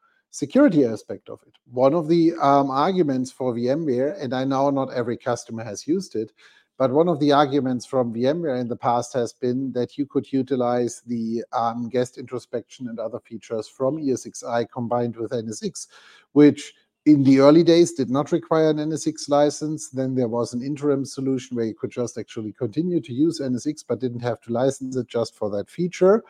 security 0.43 0.85
aspect 0.85 1.29
of 1.29 1.39
it 1.47 1.55
one 1.71 1.93
of 1.93 2.07
the 2.07 2.33
um, 2.41 2.69
arguments 2.69 3.31
for 3.31 3.53
vmware 3.53 4.11
and 4.21 4.33
i 4.33 4.43
know 4.43 4.69
not 4.69 4.93
every 4.93 5.17
customer 5.17 5.63
has 5.63 5.87
used 5.87 6.15
it 6.15 6.31
but 6.77 6.91
one 6.91 7.07
of 7.07 7.19
the 7.19 7.31
arguments 7.31 7.85
from 7.85 8.13
VMware 8.13 8.59
in 8.59 8.67
the 8.67 8.75
past 8.75 9.13
has 9.13 9.31
been 9.31 9.71
that 9.71 9.97
you 9.97 10.05
could 10.05 10.31
utilize 10.31 11.01
the 11.07 11.43
um, 11.53 11.87
guest 11.87 12.17
introspection 12.17 12.89
and 12.89 12.99
other 12.99 13.19
features 13.19 13.67
from 13.67 13.97
ESXi 13.97 14.69
combined 14.71 15.15
with 15.15 15.31
NSX, 15.31 15.87
which 16.33 16.73
in 17.05 17.23
the 17.23 17.39
early 17.39 17.63
days 17.63 17.93
did 17.93 18.09
not 18.09 18.31
require 18.33 18.69
an 18.71 18.77
NSX 18.77 19.29
license. 19.29 19.89
Then 19.89 20.15
there 20.15 20.27
was 20.27 20.53
an 20.53 20.61
interim 20.61 21.05
solution 21.05 21.55
where 21.55 21.65
you 21.65 21.75
could 21.75 21.91
just 21.91 22.17
actually 22.17 22.51
continue 22.51 22.99
to 22.99 23.13
use 23.13 23.39
NSX 23.39 23.85
but 23.87 23.99
didn't 24.01 24.21
have 24.21 24.41
to 24.41 24.51
license 24.51 24.97
it 24.97 25.07
just 25.07 25.35
for 25.35 25.49
that 25.51 25.69
feature. 25.69 26.23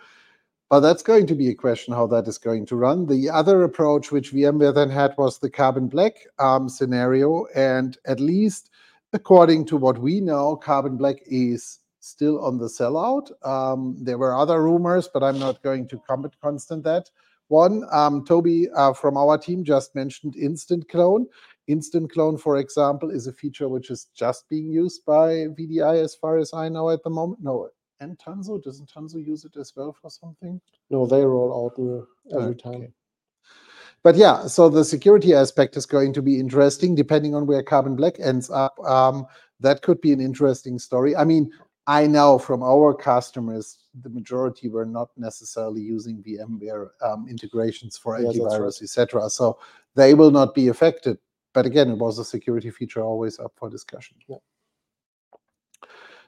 But 0.69 0.79
that's 0.79 1.03
going 1.03 1.27
to 1.27 1.35
be 1.35 1.49
a 1.49 1.55
question 1.55 1.93
how 1.93 2.07
that 2.07 2.27
is 2.27 2.39
going 2.39 2.65
to 2.67 2.75
run. 2.75 3.05
The 3.05 3.29
other 3.29 3.63
approach 3.63 4.11
which 4.11 4.33
VMware 4.33 4.73
then 4.73 4.89
had 4.89 5.13
was 5.17 5.37
the 5.37 5.49
carbon 5.49 5.87
black 5.87 6.15
um, 6.39 6.69
scenario. 6.69 7.45
And 7.55 7.97
at 8.05 8.19
least 8.19 8.71
according 9.15 9.65
to 9.65 9.77
what 9.77 9.97
we 9.97 10.19
know, 10.19 10.55
Carbon 10.57 10.97
Black 10.97 11.17
is 11.25 11.79
still 12.01 12.43
on 12.43 12.57
the 12.57 12.67
sellout. 12.67 13.31
Um, 13.47 13.95
there 13.99 14.17
were 14.17 14.35
other 14.35 14.61
rumors, 14.61 15.09
but 15.11 15.23
I'm 15.23 15.39
not 15.39 15.63
going 15.63 15.87
to 15.87 16.01
comment 16.07 16.35
constant 16.41 16.83
that. 16.83 17.09
One, 17.47 17.83
um, 17.91 18.25
Toby 18.25 18.67
uh, 18.75 18.93
from 18.93 19.17
our 19.17 19.37
team 19.37 19.63
just 19.63 19.95
mentioned 19.95 20.35
Instant 20.35 20.89
Clone. 20.89 21.27
Instant 21.67 22.11
Clone, 22.11 22.37
for 22.37 22.57
example, 22.57 23.09
is 23.09 23.27
a 23.27 23.33
feature 23.33 23.69
which 23.69 23.89
is 23.89 24.07
just 24.15 24.49
being 24.49 24.69
used 24.69 25.05
by 25.05 25.47
VDI 25.57 26.03
as 26.03 26.13
far 26.15 26.37
as 26.37 26.53
I 26.53 26.69
know 26.69 26.89
at 26.89 27.03
the 27.03 27.09
moment. 27.09 27.41
No, 27.41 27.69
and 27.99 28.17
Tanzu, 28.17 28.61
doesn't 28.63 28.91
Tanzu 28.93 29.25
use 29.25 29.45
it 29.45 29.55
as 29.57 29.73
well 29.75 29.93
for 29.93 30.09
something? 30.09 30.59
No, 30.89 31.05
they 31.05 31.23
roll 31.23 31.65
out 31.65 31.79
every 32.31 32.49
okay. 32.49 32.61
time. 32.61 32.93
But 34.03 34.15
yeah, 34.15 34.45
so 34.45 34.69
the 34.69 34.85
security 34.85 35.33
aspect 35.33 35.75
is 35.77 35.85
going 35.85 36.13
to 36.13 36.21
be 36.21 36.39
interesting 36.39 36.93
depending 36.93 37.33
on 37.33 37.47
where 37.47 37.63
Carbon 37.63 37.95
Black 37.95 38.19
ends 38.19 38.51
up. 38.51 38.77
Um, 38.85 39.25
that 39.61 39.81
could 39.81 39.99
be 40.01 40.11
an 40.13 40.21
interesting 40.21 40.77
story. 40.77 41.15
I 41.15 41.23
mean, 41.23 41.51
I 41.87 42.05
know 42.07 42.37
from 42.37 42.61
our 42.61 42.93
customers, 42.93 43.79
the 44.01 44.09
majority 44.09 44.69
were 44.69 44.85
not 44.85 45.09
necessarily 45.17 45.81
using 45.81 46.21
VMware 46.23 46.89
um, 47.01 47.27
integrations 47.29 47.97
for 47.97 48.19
yeah, 48.19 48.27
antivirus, 48.27 48.59
right. 48.59 48.81
etc. 48.83 49.29
So 49.29 49.59
they 49.95 50.13
will 50.13 50.31
not 50.31 50.53
be 50.53 50.67
affected. 50.67 51.17
But 51.53 51.65
again, 51.65 51.89
it 51.89 51.97
was 51.97 52.19
a 52.19 52.25
security 52.25 52.69
feature 52.69 53.01
always 53.01 53.39
up 53.39 53.53
for 53.55 53.69
discussion. 53.69 54.17
Yeah. 54.27 54.37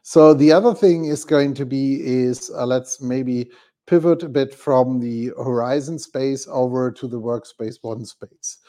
So 0.08 0.34
the 0.34 0.54
other 0.54 0.74
thing 0.74 1.04
is 1.04 1.26
going 1.26 1.54
to 1.56 1.66
be 1.66 1.96
is 2.02 2.50
uh, 2.56 2.66
let's 2.66 3.02
maybe 3.02 3.52
pivot 3.88 4.24
a 4.24 4.30
bit 4.30 4.56
from 4.56 5.02
the 5.02 5.34
Horizon 5.36 6.00
space 6.00 6.48
over 6.50 6.90
to 6.92 7.10
the 7.10 7.20
Workspace 7.20 7.84
ONE 7.84 8.06
space. 8.06 8.60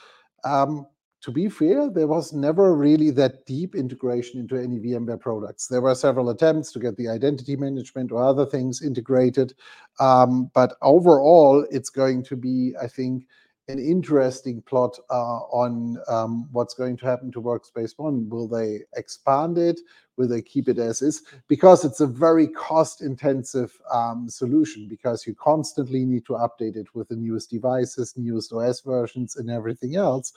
Um, 0.42 0.84
to 1.20 1.30
be 1.30 1.48
fair, 1.48 1.90
there 1.90 2.08
was 2.08 2.32
never 2.32 2.74
really 2.74 3.10
that 3.10 3.46
deep 3.46 3.76
integration 3.76 4.40
into 4.40 4.56
any 4.56 4.80
VMware 4.80 5.20
products. 5.20 5.68
There 5.68 5.80
were 5.80 5.94
several 5.94 6.30
attempts 6.30 6.72
to 6.72 6.80
get 6.80 6.96
the 6.96 7.08
identity 7.08 7.54
management 7.54 8.10
or 8.10 8.20
other 8.20 8.44
things 8.44 8.82
integrated. 8.82 9.54
Um, 10.00 10.50
but 10.54 10.74
overall, 10.82 11.64
it's 11.70 11.88
going 11.88 12.24
to 12.24 12.36
be, 12.36 12.74
I 12.82 12.88
think, 12.88 13.28
an 13.68 13.78
interesting 13.78 14.62
plot 14.62 14.98
uh, 15.10 15.40
on 15.52 15.98
um, 16.08 16.48
what's 16.52 16.72
going 16.72 16.96
to 16.96 17.04
happen 17.04 17.30
to 17.32 17.40
Workspace 17.40 17.98
ONE. 17.98 18.28
Will 18.30 18.48
they 18.48 18.80
expand 18.96 19.58
it? 19.58 19.78
Will 20.16 20.26
they 20.26 20.40
keep 20.40 20.68
it 20.68 20.78
as 20.78 21.02
is? 21.02 21.22
Because 21.48 21.84
it's 21.84 22.00
a 22.00 22.06
very 22.06 22.48
cost-intensive 22.48 23.78
um, 23.92 24.28
solution 24.28 24.88
because 24.88 25.26
you 25.26 25.34
constantly 25.34 26.06
need 26.06 26.24
to 26.26 26.32
update 26.32 26.76
it 26.76 26.86
with 26.94 27.08
the 27.08 27.16
newest 27.16 27.50
devices, 27.50 28.14
newest 28.16 28.52
OS 28.54 28.80
versions, 28.80 29.36
and 29.36 29.50
everything 29.50 29.96
else. 29.96 30.32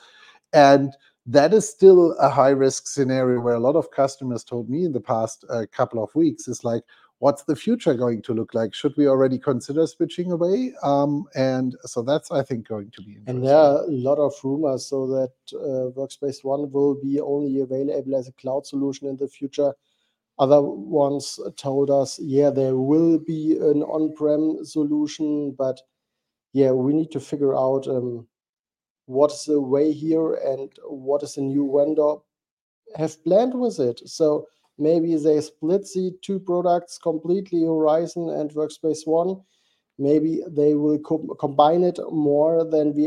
And 0.52 0.94
that 1.26 1.54
is 1.54 1.70
still 1.70 2.14
a 2.20 2.30
high-risk 2.30 2.88
scenario 2.88 3.40
where 3.40 3.56
a 3.56 3.60
lot 3.60 3.78
of 3.78 3.92
customers 3.92 4.44
told 4.44 4.70
me 4.70 4.84
in 4.84 4.92
the 4.92 5.00
past 5.00 5.46
uh, 5.50 5.66
couple 5.72 6.04
of 6.04 6.14
weeks 6.16 6.50
is 6.50 6.66
like, 6.66 6.84
what's 7.22 7.44
the 7.44 7.56
future 7.56 7.94
going 7.94 8.20
to 8.24 8.34
look 8.34 8.56
like? 8.56 8.74
Should 8.74 8.98
we 8.98 9.08
already 9.08 9.38
consider 9.38 9.86
switching 9.86 10.32
away? 10.32 10.74
Um, 10.82 11.28
and 11.36 11.76
so 11.84 12.02
that's, 12.02 12.32
I 12.32 12.42
think, 12.42 12.68
going 12.68 12.90
to 12.96 13.02
be 13.04 13.12
interesting. 13.12 13.36
And 13.36 13.46
there 13.46 13.56
are 13.56 13.84
a 13.84 13.92
lot 13.92 14.18
of 14.18 14.34
rumors 14.44 14.88
so 14.88 15.06
that 15.08 15.34
uh, 15.54 15.92
Workspace 16.00 16.44
ONE 16.44 16.72
will 16.72 16.96
be 16.96 17.22
only 17.22 17.62
available 17.62 18.16
as 18.16 18.28
a 18.28 18.32
cloud 18.34 18.66
solution 18.66 19.08
in 19.08 19.18
the 19.18 19.28
future. 19.28 19.72
Other 20.40 20.62
ones 20.64 21.40
told 21.58 21.92
us, 21.92 22.18
yeah, 22.20 22.50
there 22.50 22.76
will 22.76 23.20
be 23.20 23.52
an 23.52 23.84
on-prem 23.84 24.66
solution, 24.66 25.52
but 25.56 25.80
yeah, 26.54 26.72
we 26.72 26.92
need 26.92 27.12
to 27.12 27.20
figure 27.20 27.56
out 27.56 27.88
um, 27.88 28.26
what 29.06 29.32
is 29.32 29.46
the 29.46 29.62
way 29.62 29.92
here 29.92 30.34
and 30.34 30.72
what 30.88 31.22
is 31.22 31.36
the 31.36 31.42
new 31.42 31.72
vendor 31.78 32.16
have 32.98 33.24
planned 33.24 33.54
with 33.54 33.80
it. 33.80 34.02
So 34.10 34.48
Maybe 34.82 35.16
they 35.16 35.40
split 35.42 35.84
the 35.94 36.12
two 36.24 36.40
products 36.40 36.98
completely, 36.98 37.62
Horizon 37.62 38.30
and 38.30 38.50
Workspace 38.50 39.06
ONE. 39.06 39.40
Maybe 40.00 40.42
they 40.48 40.74
will 40.74 40.98
co 40.98 41.20
combine 41.40 41.84
it 41.84 42.00
more 42.12 42.66
than 42.66 42.96
we 42.96 43.04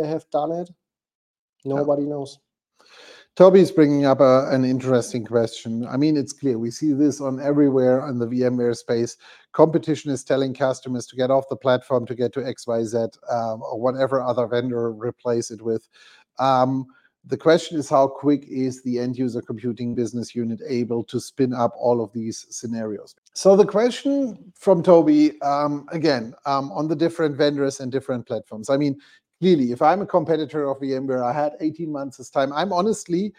have 0.00 0.24
done 0.30 0.52
it. 0.52 0.70
Nobody 1.66 2.04
yeah. 2.04 2.08
knows. 2.08 2.38
Toby 3.36 3.60
is 3.60 3.70
bringing 3.70 4.06
up 4.06 4.20
a, 4.20 4.48
an 4.50 4.64
interesting 4.64 5.26
question. 5.26 5.86
I 5.86 5.98
mean, 5.98 6.16
it's 6.16 6.32
clear 6.32 6.58
we 6.58 6.70
see 6.70 6.94
this 6.94 7.20
on 7.20 7.40
everywhere 7.40 8.08
in 8.08 8.18
the 8.18 8.26
VMware 8.26 8.74
space. 8.74 9.18
Competition 9.52 10.10
is 10.10 10.24
telling 10.24 10.54
customers 10.54 11.06
to 11.08 11.16
get 11.16 11.30
off 11.30 11.50
the 11.50 11.56
platform 11.56 12.06
to 12.06 12.14
get 12.14 12.32
to 12.32 12.40
XYZ 12.40 13.16
um, 13.30 13.62
or 13.62 13.78
whatever 13.78 14.22
other 14.22 14.46
vendor 14.46 14.90
replace 14.92 15.50
it 15.50 15.60
with. 15.60 15.86
Um, 16.38 16.86
the 17.28 17.36
question 17.36 17.78
is 17.78 17.90
how 17.90 18.08
quick 18.08 18.46
is 18.48 18.82
the 18.82 18.98
end 18.98 19.18
user 19.18 19.42
computing 19.42 19.94
business 19.94 20.34
unit 20.34 20.60
able 20.66 21.04
to 21.04 21.20
spin 21.20 21.52
up 21.52 21.74
all 21.76 22.02
of 22.02 22.10
these 22.14 22.46
scenarios? 22.48 23.14
So 23.34 23.54
the 23.54 23.66
question 23.66 24.52
from 24.54 24.82
Toby, 24.82 25.40
um, 25.42 25.86
again, 25.92 26.34
um, 26.46 26.72
on 26.72 26.88
the 26.88 26.96
different 26.96 27.36
vendors 27.36 27.80
and 27.80 27.92
different 27.92 28.26
platforms. 28.26 28.70
I 28.70 28.78
mean, 28.78 28.98
clearly, 29.40 29.72
if 29.72 29.82
I'm 29.82 30.00
a 30.00 30.06
competitor 30.06 30.68
of 30.68 30.78
VMware, 30.78 31.22
I 31.22 31.32
had 31.32 31.52
18 31.60 31.92
months 31.92 32.16
this 32.16 32.30
time. 32.30 32.50
I'm 32.54 32.72
honestly, 32.72 33.34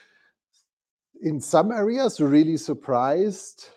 in 1.23 1.41
some 1.41 1.71
areas, 1.71 2.21
really 2.21 2.57
surprised 2.57 3.69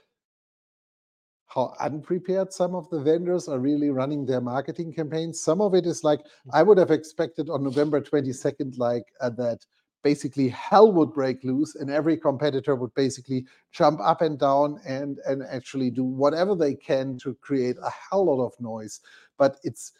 how 1.46 1.75
unprepared 1.81 2.53
some 2.53 2.75
of 2.75 2.88
the 2.90 3.01
vendors 3.01 3.48
are 3.48 3.59
really 3.59 3.90
running 3.90 4.27
their 4.27 4.40
marketing 4.40 4.92
campaigns. 4.92 5.40
Some 5.40 5.61
of 5.61 5.75
it 5.75 5.87
is 5.87 6.05
like 6.05 6.20
I 6.53 6.62
would 6.62 6.79
have 6.79 6.90
expected 6.90 7.48
on 7.48 7.62
November 7.62 8.01
22nd, 8.01 8.79
like 8.79 9.05
uh, 9.20 9.31
that 9.31 9.64
basically 10.02 10.48
hell 10.48 10.92
would 10.92 11.12
break 11.12 11.42
loose 11.44 11.74
and 11.74 11.90
every 11.90 12.16
competitor 12.16 12.74
would 12.74 12.94
basically 12.94 13.44
jump 13.70 14.00
up 14.02 14.20
and 14.20 14.38
down 14.38 14.80
and 14.86 15.18
and 15.26 15.42
actually 15.50 15.90
do 15.90 16.04
whatever 16.04 16.54
they 16.54 16.74
can 16.74 17.18
to 17.18 17.34
create 17.40 17.76
a 17.82 17.90
hell 17.90 18.24
lot 18.26 18.44
of 18.44 18.52
noise. 18.60 19.00
But 19.38 19.58
it's 19.62 19.92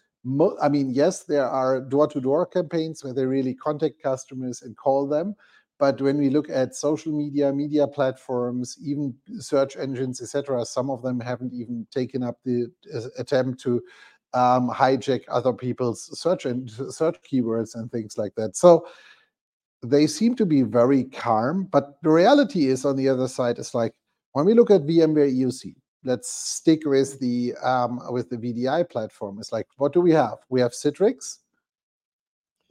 I 0.63 0.69
mean, 0.69 0.91
yes, 0.91 1.25
there 1.25 1.49
are 1.49 1.81
door-to-door 1.81 2.47
campaigns 2.47 3.03
where 3.03 3.13
they 3.13 3.27
really 3.27 3.55
contact 3.55 4.01
customers 4.01 4.63
and 4.63 4.77
call 4.77 5.09
them, 5.09 5.35
but 5.83 6.01
when 6.01 6.17
we 6.17 6.31
look 6.31 6.49
at 6.49 6.77
social 6.77 7.11
media, 7.11 7.53
media 7.53 7.89
platforms, 7.89 8.79
even 8.81 9.17
search 9.41 9.77
engines, 9.77 10.23
etc., 10.23 10.65
some 10.65 10.91
of 10.91 11.03
them 11.03 11.19
haven't 11.19 11.53
even 11.53 11.89
taken 11.91 12.23
up 12.23 12.39
the 12.45 12.71
uh, 12.95 13.09
attempt 13.19 13.61
to 13.63 13.83
um, 14.33 14.71
hijack 14.71 15.23
other 15.29 15.53
people's 15.53 16.17
search 16.17 16.45
and 16.45 16.71
search 16.71 17.17
keywords 17.29 17.75
and 17.75 17.91
things 17.91 18.17
like 18.17 18.33
that. 18.37 18.57
So 18.57 18.87
they 19.83 20.07
seem 20.07 20.35
to 20.37 20.47
be 20.47 20.63
very 20.63 21.05
calm. 21.05 21.65
But 21.65 21.99
the 22.03 22.11
reality 22.11 22.67
is, 22.67 22.85
on 22.85 22.97
the 22.97 23.09
other 23.09 23.29
side, 23.29 23.59
is 23.59 23.75
like 23.75 23.95
when 24.33 24.47
we 24.47 24.55
look 24.55 24.71
at 24.71 24.83
VMware 24.83 25.33
EUC, 25.33 25.75
let's 26.05 26.31
stick 26.31 26.85
with 26.85 27.19
the 27.21 27.55
um, 27.63 28.01
with 28.11 28.31
the 28.31 28.37
VDI 28.37 28.89
platform. 28.89 29.39
It's 29.39 29.53
like, 29.53 29.67
what 29.77 29.93
do 29.93 30.01
we 30.01 30.13
have? 30.13 30.39
We 30.49 30.61
have 30.61 30.73
Citrix, 30.73 31.39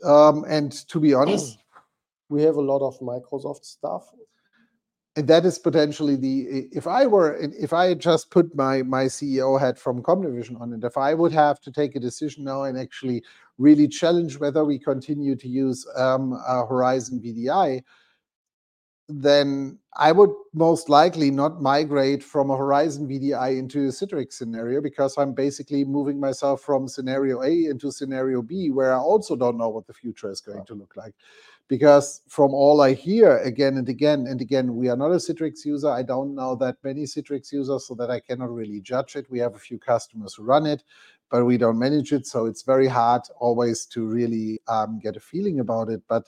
um, 0.03 0.45
and 0.47 0.71
to 0.89 0.99
be 0.99 1.13
honest, 1.13 1.57
we 2.29 2.43
have 2.43 2.55
a 2.55 2.61
lot 2.61 2.85
of 2.85 2.99
Microsoft 2.99 3.65
stuff. 3.65 4.09
And 5.17 5.27
that 5.27 5.45
is 5.45 5.59
potentially 5.59 6.15
the 6.15 6.69
if 6.71 6.87
I 6.87 7.05
were 7.05 7.35
if 7.35 7.73
I 7.73 7.93
just 7.95 8.31
put 8.31 8.55
my 8.55 8.81
my 8.83 9.05
CEO 9.05 9.59
hat 9.59 9.77
from 9.77 10.01
Comdivision 10.01 10.59
on 10.61 10.71
it, 10.71 10.85
if 10.85 10.95
I 10.97 11.13
would 11.13 11.33
have 11.33 11.59
to 11.61 11.71
take 11.71 11.95
a 11.95 11.99
decision 11.99 12.45
now 12.45 12.63
and 12.63 12.79
actually 12.79 13.21
really 13.57 13.89
challenge 13.89 14.39
whether 14.39 14.63
we 14.63 14.79
continue 14.79 15.35
to 15.35 15.47
use 15.49 15.85
um, 15.97 16.31
Horizon 16.47 17.19
VDI, 17.19 17.81
then 19.09 19.77
I 19.97 20.13
would 20.13 20.29
most 20.53 20.87
likely 20.87 21.29
not 21.31 21.61
migrate 21.61 22.23
from 22.23 22.49
a 22.49 22.55
Horizon 22.57 23.07
VDI 23.07 23.59
into 23.59 23.85
a 23.85 23.89
Citrix 23.89 24.33
scenario 24.33 24.81
because 24.81 25.17
I'm 25.17 25.33
basically 25.33 25.83
moving 25.83 26.19
myself 26.19 26.61
from 26.61 26.87
scenario 26.87 27.41
A 27.41 27.65
into 27.65 27.91
scenario 27.91 28.41
B, 28.41 28.69
where 28.69 28.93
I 28.93 28.97
also 28.97 29.35
don't 29.35 29.57
know 29.57 29.69
what 29.69 29.87
the 29.87 29.93
future 29.93 30.31
is 30.31 30.39
going 30.39 30.65
to 30.65 30.73
look 30.73 30.95
like. 30.95 31.13
Because 31.71 32.21
from 32.27 32.53
all 32.53 32.81
I 32.81 32.91
hear 32.91 33.37
again 33.37 33.77
and 33.77 33.87
again 33.87 34.27
and 34.27 34.41
again, 34.41 34.75
we 34.75 34.89
are 34.89 34.97
not 34.97 35.11
a 35.11 35.15
Citrix 35.15 35.63
user. 35.63 35.89
I 35.89 36.03
don't 36.03 36.35
know 36.35 36.53
that 36.55 36.75
many 36.83 37.03
Citrix 37.03 37.49
users, 37.53 37.87
so 37.87 37.95
that 37.95 38.11
I 38.11 38.19
cannot 38.19 38.53
really 38.53 38.81
judge 38.81 39.15
it. 39.15 39.31
We 39.31 39.39
have 39.39 39.55
a 39.55 39.59
few 39.67 39.79
customers 39.79 40.33
who 40.33 40.43
run 40.43 40.65
it, 40.65 40.83
but 41.29 41.45
we 41.45 41.57
don't 41.57 41.79
manage 41.79 42.11
it. 42.11 42.27
So 42.27 42.45
it's 42.45 42.63
very 42.63 42.87
hard 42.87 43.21
always 43.39 43.85
to 43.85 44.05
really 44.05 44.59
um, 44.67 44.99
get 44.99 45.15
a 45.15 45.21
feeling 45.21 45.61
about 45.61 45.87
it. 45.87 46.01
But 46.09 46.27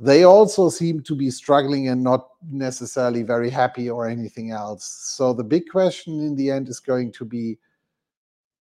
they 0.00 0.24
also 0.24 0.68
seem 0.70 1.04
to 1.04 1.14
be 1.14 1.30
struggling 1.30 1.86
and 1.86 2.02
not 2.02 2.30
necessarily 2.50 3.22
very 3.22 3.50
happy 3.50 3.88
or 3.88 4.08
anything 4.08 4.50
else. 4.50 4.84
So 5.16 5.32
the 5.32 5.44
big 5.44 5.68
question 5.70 6.18
in 6.18 6.34
the 6.34 6.50
end 6.50 6.68
is 6.68 6.80
going 6.80 7.12
to 7.12 7.24
be 7.24 7.58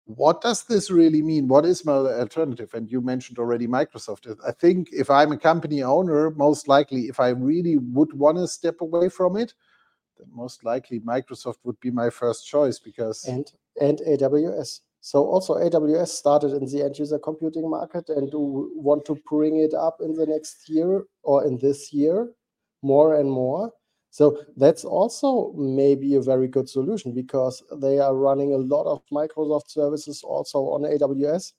what 0.06 0.42
does 0.42 0.64
this 0.64 0.92
really 0.92 1.22
mean? 1.22 1.48
What 1.48 1.66
is 1.66 1.86
my 1.86 1.94
alternative? 1.94 2.74
And 2.74 2.92
you 2.92 3.02
mentioned 3.02 3.40
already 3.40 3.68
Microsoft. 3.68 4.36
I 4.46 4.52
think 4.52 4.90
if 4.92 5.10
I'm 5.10 5.32
a 5.32 5.38
company 5.38 5.82
owner, 5.82 6.32
most 6.32 6.68
likely, 6.68 7.04
if 7.04 7.20
I 7.20 7.30
really 7.30 7.78
would 7.78 8.14
want 8.14 8.38
to 8.38 8.48
step 8.48 8.82
away 8.82 9.10
from 9.10 9.38
it, 9.38 9.54
then 10.18 10.28
most 10.32 10.66
likely 10.66 11.00
Microsoft 11.00 11.58
would 11.64 11.80
be 11.80 11.90
my 11.90 12.10
first 12.10 12.48
choice 12.48 12.80
because 12.80 13.26
and 13.26 13.52
and 13.80 14.00
AWS. 14.00 14.82
So 15.00 15.26
also 15.26 15.56
AWS 15.56 16.10
started 16.10 16.54
in 16.54 16.66
the 16.66 16.84
end 16.84 16.98
user 16.98 17.20
computing 17.20 17.70
market 17.70 18.10
and 18.10 18.32
do 18.32 18.72
want 18.76 19.06
to 19.06 19.18
bring 19.30 19.60
it 19.60 19.74
up 19.74 19.98
in 20.02 20.14
the 20.14 20.26
next 20.26 20.70
year 20.70 21.04
or 21.24 21.46
in 21.46 21.58
this 21.58 21.92
year 21.92 22.30
more 22.82 23.16
and 23.16 23.30
more. 23.30 23.72
So 24.14 24.38
that's 24.58 24.86
also 24.86 25.54
maybe 25.58 26.14
a 26.14 26.22
very 26.22 26.48
good 26.48 26.70
solution 26.70 27.16
because 27.16 27.64
they 27.78 27.98
are 27.98 28.16
running 28.16 28.54
a 28.54 28.58
lot 28.58 28.86
of 28.86 29.02
Microsoft 29.12 29.72
services 29.72 30.22
also 30.24 30.60
on 30.70 30.84
AWS. 30.84 31.54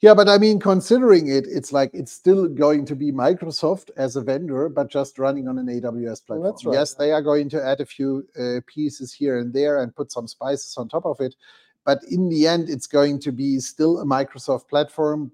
Yeah, 0.00 0.14
but 0.14 0.28
I 0.28 0.38
mean, 0.38 0.58
considering 0.58 1.28
it, 1.28 1.46
it's 1.46 1.70
like 1.70 1.92
it's 1.94 2.10
still 2.10 2.48
going 2.48 2.84
to 2.86 2.96
be 2.96 3.12
Microsoft 3.12 3.90
as 3.96 4.16
a 4.16 4.22
vendor, 4.22 4.68
but 4.68 4.90
just 4.90 5.20
running 5.20 5.46
on 5.46 5.56
an 5.56 5.66
AWS 5.66 6.26
platform. 6.26 6.42
That's 6.42 6.66
right. 6.66 6.74
Yes, 6.74 6.94
they 6.94 7.12
are 7.12 7.22
going 7.22 7.48
to 7.50 7.64
add 7.64 7.80
a 7.80 7.86
few 7.86 8.26
uh, 8.36 8.58
pieces 8.66 9.12
here 9.12 9.38
and 9.38 9.54
there 9.54 9.80
and 9.82 9.94
put 9.94 10.10
some 10.10 10.26
spices 10.26 10.74
on 10.76 10.88
top 10.88 11.06
of 11.06 11.20
it. 11.20 11.36
But 11.84 12.00
in 12.10 12.28
the 12.28 12.48
end, 12.48 12.68
it's 12.68 12.88
going 12.88 13.20
to 13.20 13.30
be 13.30 13.60
still 13.60 14.00
a 14.00 14.04
Microsoft 14.04 14.66
platform, 14.68 15.30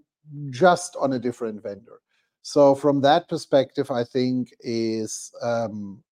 just 0.50 0.94
on 1.00 1.14
a 1.14 1.18
different 1.18 1.62
vendor. 1.62 2.02
So 2.42 2.74
from 2.74 3.00
that 3.02 3.28
perspective, 3.28 3.90
I 3.90 4.04
think 4.04 4.52
is 4.60 5.32
um, 5.42 6.02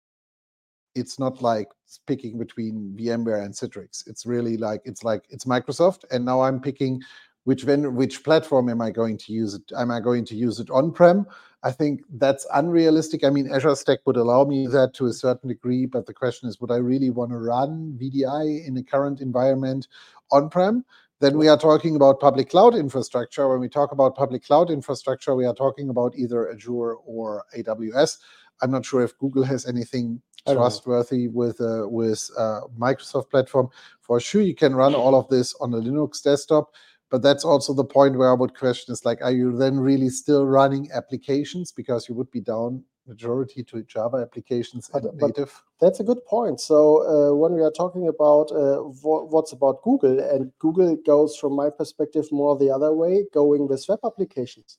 it's 0.95 1.19
not 1.19 1.41
like 1.43 1.69
picking 2.07 2.39
between 2.39 2.95
VMware 2.99 3.45
and 3.45 3.55
Citrix. 3.55 4.07
It's 4.07 4.27
really 4.27 4.57
like 4.57 4.83
it's 4.85 5.05
like 5.05 5.25
it's 5.31 5.45
Microsoft, 5.45 6.05
and 6.11 6.25
now 6.25 6.41
I'm 6.43 6.61
picking 6.61 7.01
which 7.45 7.63
vendor, 7.63 7.91
which 7.91 8.25
platform 8.25 8.69
am 8.69 8.83
I 8.83 8.91
going 8.91 9.17
to 9.17 9.33
use 9.33 9.55
it? 9.55 9.63
Am 9.75 9.91
I 9.91 10.01
going 10.01 10.27
to 10.27 10.35
use 10.35 10.61
it 10.61 10.69
on-prem? 10.69 11.25
I 11.63 11.73
think 11.73 12.03
that's 12.19 12.47
unrealistic. 12.53 13.25
I 13.25 13.31
mean, 13.31 13.51
Azure 13.51 13.75
Stack 13.75 14.01
would 14.05 14.19
allow 14.19 14.45
me 14.45 14.67
that 14.67 14.93
to 14.95 15.07
a 15.07 15.13
certain 15.15 15.49
degree, 15.49 15.87
but 15.87 16.05
the 16.05 16.13
question 16.13 16.49
is, 16.49 16.61
would 16.61 16.71
I 16.71 16.77
really 16.77 17.09
want 17.09 17.31
to 17.31 17.39
run 17.39 17.99
VDI 17.99 18.67
in 18.67 18.77
a 18.77 18.83
current 18.83 19.23
environment 19.23 19.89
on-prem? 20.31 20.85
Then 21.21 21.37
we 21.37 21.49
are 21.49 21.59
talking 21.59 21.97
about 21.97 22.21
public 22.21 22.51
cloud 22.51 22.75
infrastructure. 22.75 23.49
When 23.49 23.61
we 23.61 23.69
talk 23.69 23.91
about 23.93 24.15
public 24.15 24.45
cloud 24.45 24.71
infrastructure, 24.71 25.35
we 25.35 25.47
are 25.47 25.55
talking 25.55 25.91
about 25.91 26.15
either 26.17 26.53
Azure 26.53 26.95
or 26.95 27.45
AWS. 27.57 28.19
I'm 28.63 28.71
not 28.71 28.85
sure 28.85 29.03
if 29.03 29.19
Google 29.19 29.43
has 29.45 29.67
anything 29.67 30.23
trustworthy 30.47 31.29
with 31.29 31.61
uh, 31.61 31.89
with 31.89 32.31
uh, 32.39 32.61
Microsoft 32.79 33.31
platform. 33.31 33.69
For 34.01 34.21
sure, 34.21 34.43
you 34.43 34.55
can 34.55 34.75
run 34.75 34.95
all 34.95 35.15
of 35.15 35.29
this 35.29 35.55
on 35.61 35.75
a 35.75 35.79
Linux 35.79 36.23
desktop. 36.23 36.73
But 37.11 37.23
that's 37.23 37.45
also 37.45 37.73
the 37.73 37.85
point 37.85 38.19
where 38.19 38.31
I 38.31 38.35
would 38.35 38.55
question 38.55 38.93
is 38.93 39.05
like, 39.05 39.23
are 39.23 39.33
you 39.33 39.57
then 39.57 39.81
really 39.81 40.11
still 40.11 40.45
running 40.47 40.91
applications 40.93 41.73
because 41.73 42.09
you 42.09 42.15
would 42.15 42.31
be 42.31 42.41
down 42.41 42.85
majority 43.09 43.65
to 43.65 43.83
Java 43.83 44.19
applications 44.19 44.91
and 44.93 45.03
but, 45.03 45.15
native? 45.17 45.63
But 45.81 45.87
that's 45.87 46.01
a 46.01 46.05
good 46.05 46.25
point. 46.27 46.61
So 46.61 47.03
uh, 47.03 47.35
when 47.35 47.55
we 47.55 47.63
are 47.63 47.71
talking 47.71 48.09
about 48.09 48.53
uh, 48.53 48.77
what's 49.03 49.53
about 49.53 49.83
Google, 49.83 50.21
and 50.21 50.53
Google 50.59 50.97
goes 50.97 51.37
from 51.37 51.55
my 51.55 51.71
perspective 51.71 52.27
more 52.31 52.57
the 52.57 52.71
other 52.71 52.93
way, 52.93 53.25
going 53.33 53.67
with 53.67 53.85
web 53.89 54.01
applications. 54.05 54.79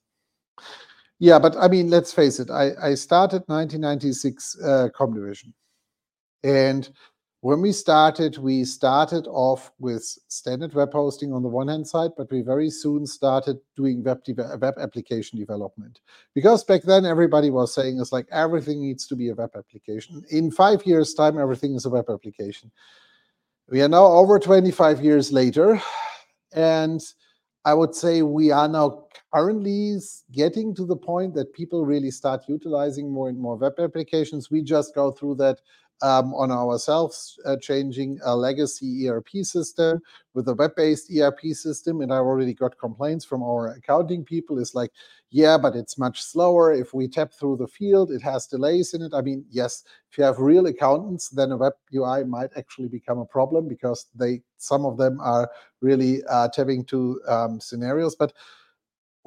Yeah, 1.20 1.40
but 1.40 1.58
I 1.58 1.68
mean, 1.68 1.90
let's 1.90 2.14
face 2.14 2.40
it. 2.40 2.50
I, 2.50 2.72
I 2.82 2.94
started 2.94 3.44
1996 3.48 4.58
uh, 4.64 4.88
Comdivision, 4.98 5.52
and 6.44 6.90
when 7.42 7.62
we 7.62 7.72
started, 7.72 8.38
we 8.38 8.66
started 8.66 9.26
off 9.28 9.72
with 9.80 10.04
standard 10.28 10.74
web 10.74 10.92
hosting 10.92 11.32
on 11.32 11.42
the 11.42 11.48
one 11.48 11.70
hand 11.70 11.88
side, 11.88 12.12
but 12.18 12.30
we 12.32 12.42
very 12.42 12.70
soon 12.70 13.06
started 13.06 13.58
doing 13.78 14.04
web, 14.04 14.22
web 14.60 14.74
application 14.78 15.40
development. 15.40 16.02
Because 16.36 16.66
back 16.66 16.82
then 16.84 17.06
everybody 17.06 17.50
was 17.50 17.74
saying 17.74 18.00
it's 18.00 18.12
like 18.12 18.28
everything 18.30 18.82
needs 18.82 19.08
to 19.08 19.16
be 19.16 19.30
a 19.30 19.36
web 19.36 19.52
application. 19.56 20.22
In 20.32 20.52
five 20.52 20.86
years' 20.86 21.14
time, 21.14 21.40
everything 21.40 21.76
is 21.76 21.86
a 21.86 21.90
web 21.90 22.10
application. 22.10 22.72
We 23.70 23.82
are 23.84 23.90
now 23.90 24.06
over 24.06 24.38
25 24.38 25.02
years 25.02 25.32
later, 25.32 25.82
and 26.52 27.02
I 27.64 27.74
would 27.74 27.96
say 27.96 28.22
we 28.22 28.52
are 28.52 28.68
now 28.68 29.06
currently 29.34 29.98
getting 30.32 30.76
to 30.76 30.86
the 30.86 30.96
point 30.96 31.36
that 31.36 31.54
people 31.54 31.86
really 31.86 32.12
start 32.12 32.44
utilizing 32.48 33.10
more 33.10 33.30
and 33.30 33.40
more 33.40 33.56
web 33.56 33.74
applications. 33.80 34.52
We 34.52 34.62
just 34.62 34.96
go 34.96 35.12
through 35.12 35.36
that 35.36 35.60
um, 36.02 36.34
on 36.34 36.52
ourselves, 36.52 37.40
uh, 37.46 37.58
changing 37.58 38.20
a 38.24 38.36
legacy 38.36 39.08
ERP 39.08 39.30
system 39.44 40.02
with 40.34 40.48
a 40.48 40.54
web-based 40.54 41.12
ERP 41.16 41.40
system. 41.54 42.02
And 42.02 42.14
I 42.14 42.18
already 42.18 42.54
got 42.54 42.78
complaints 42.78 43.26
from 43.26 43.44
our 43.44 43.74
accounting 43.74 44.24
people. 44.24 44.60
It's 44.60 44.76
like, 44.76 44.92
yeah, 45.32 45.58
but 45.58 45.76
it's 45.76 45.98
much 45.98 46.22
slower. 46.22 46.74
If 46.74 46.94
we 46.94 47.08
tap 47.08 47.34
through 47.34 47.58
the 47.58 47.68
field, 47.68 48.12
it 48.12 48.22
has 48.22 48.48
delays 48.48 48.94
in 48.94 49.02
it. 49.02 49.14
I 49.14 49.22
mean, 49.22 49.46
yes, 49.50 49.84
if 50.12 50.18
you 50.18 50.24
have 50.24 50.40
real 50.40 50.68
accountants, 50.68 51.30
then 51.30 51.52
a 51.52 51.58
web 51.58 51.74
UI 51.94 52.24
might 52.24 52.50
actually 52.56 52.88
become 52.88 53.20
a 53.20 53.26
problem 53.26 53.68
because 53.68 54.08
they 54.16 54.42
some 54.58 54.86
of 54.86 54.98
them 54.98 55.20
are 55.22 55.50
really 55.82 56.24
uh, 56.26 56.48
tapping 56.50 56.84
to 56.86 57.22
um, 57.28 57.60
scenarios. 57.60 58.16
But 58.16 58.34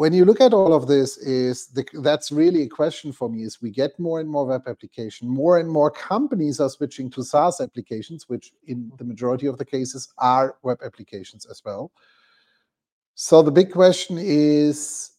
when 0.03 0.13
you 0.13 0.25
look 0.25 0.41
at 0.41 0.53
all 0.53 0.75
of 0.75 0.89
this 0.89 1.17
is 1.19 1.69
the, 1.69 1.87
that's 2.01 2.33
really 2.33 2.63
a 2.63 2.69
question 2.69 3.13
for 3.13 3.29
me 3.29 3.45
is 3.45 3.63
we 3.63 3.71
get 3.71 3.97
more 4.01 4.19
and 4.19 4.29
more 4.29 4.45
web 4.45 4.63
application 4.67 5.29
more 5.29 5.59
and 5.59 5.69
more 5.69 5.93
companies 5.93 6.59
are 6.59 6.69
switching 6.69 7.09
to 7.09 7.23
saas 7.23 7.61
applications 7.61 8.29
which 8.29 8.53
in 8.67 8.91
the 8.99 9.05
majority 9.05 9.47
of 9.47 9.59
the 9.59 9.65
cases 9.65 10.13
are 10.19 10.57
web 10.65 10.79
applications 10.85 11.47
as 11.47 11.63
well. 11.65 11.93
So 13.15 13.43
the 13.43 13.53
big 13.53 13.71
question 13.71 14.19
is 14.21 15.13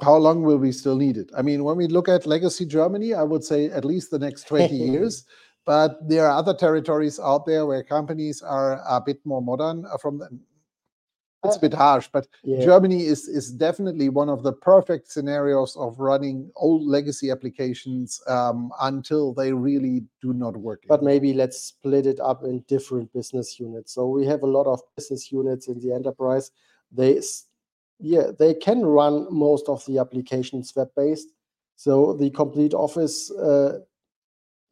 how 0.00 0.14
long 0.14 0.44
will 0.44 0.58
we 0.58 0.70
still 0.70 0.94
need 0.94 1.16
it? 1.16 1.28
I 1.36 1.42
mean 1.42 1.64
when 1.64 1.76
we 1.76 1.88
look 1.88 2.08
at 2.08 2.24
legacy 2.24 2.64
germany 2.64 3.14
i 3.14 3.24
would 3.24 3.42
say 3.42 3.60
at 3.78 3.84
least 3.84 4.12
the 4.12 4.24
next 4.26 4.46
20 4.46 4.76
years 4.92 5.24
But 5.66 6.08
there 6.08 6.26
are 6.26 6.36
other 6.36 6.54
territories 6.54 7.20
out 7.20 7.46
there 7.46 7.66
where 7.66 7.82
companies 7.82 8.42
are 8.42 8.80
a 8.88 9.00
bit 9.00 9.18
more 9.24 9.42
modern 9.42 9.84
uh, 9.84 9.98
from 9.98 10.18
the 10.18 10.28
it's 11.44 11.56
a 11.56 11.60
bit 11.60 11.74
harsh, 11.74 12.08
but 12.12 12.26
Yeah. 12.42 12.64
Germany 12.64 13.06
is 13.06 13.26
is 13.28 13.50
definitely 13.50 14.08
one 14.08 14.28
of 14.28 14.42
the 14.42 14.52
perfect 14.52 15.10
scenarios 15.10 15.76
of 15.76 15.98
running 15.98 16.50
old 16.56 16.82
legacy 16.82 17.30
applications 17.30 18.20
um, 18.26 18.72
until 18.82 19.32
they 19.32 19.52
really 19.52 20.04
do 20.20 20.32
not 20.32 20.56
work. 20.56 20.82
But 20.86 21.00
anymore. 21.00 21.14
maybe 21.14 21.32
let's 21.32 21.58
split 21.58 22.06
it 22.06 22.20
up 22.20 22.44
in 22.44 22.60
different 22.68 23.12
business 23.12 23.58
units. 23.58 23.92
So 23.94 24.06
we 24.08 24.26
have 24.26 24.42
a 24.42 24.46
lot 24.46 24.66
of 24.66 24.80
business 24.96 25.32
units 25.32 25.68
in 25.68 25.80
the 25.80 25.92
enterprise. 25.92 26.50
They, 26.92 27.20
yeah, 27.98 28.32
they 28.38 28.54
can 28.54 28.84
run 28.84 29.26
most 29.30 29.68
of 29.68 29.84
the 29.86 29.98
applications 29.98 30.74
web-based. 30.76 31.32
So 31.76 32.12
the 32.12 32.30
complete 32.30 32.74
Office, 32.74 33.30
uh, 33.30 33.78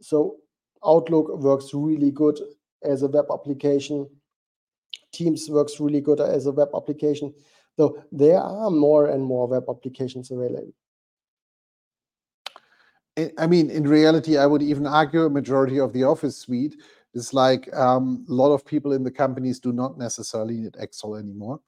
so 0.00 0.36
Outlook 0.84 1.28
works 1.38 1.72
really 1.72 2.10
good 2.10 2.38
as 2.82 3.02
a 3.02 3.08
web 3.08 3.26
application. 3.32 4.08
Teams 5.12 5.48
works 5.48 5.80
really 5.80 6.00
good 6.00 6.20
as 6.20 6.46
a 6.46 6.52
web 6.52 6.68
application. 6.74 7.34
So 7.76 8.02
there 8.12 8.40
are 8.40 8.70
more 8.70 9.06
and 9.06 9.22
more 9.22 9.46
web 9.46 9.64
applications 9.68 10.30
available. 10.30 10.72
I- 13.36 13.46
mean, 13.46 13.70
in 13.70 13.84
reality, 13.84 14.36
I 14.36 14.46
would 14.46 14.62
even 14.62 14.86
argue 14.86 15.24
a 15.24 15.30
majority 15.30 15.80
of 15.80 15.92
the 15.92 16.04
Office 16.04 16.36
suite 16.36 16.76
is 17.14 17.34
like 17.34 17.72
um, 17.74 18.24
a 18.28 18.32
lot 18.32 18.52
of 18.52 18.64
people 18.64 18.92
in 18.92 19.02
the 19.02 19.10
companies 19.10 19.58
do 19.58 19.72
not 19.72 19.98
necessarily 19.98 20.56
need 20.56 20.76
Excel 20.78 21.16
anymore. 21.16 21.60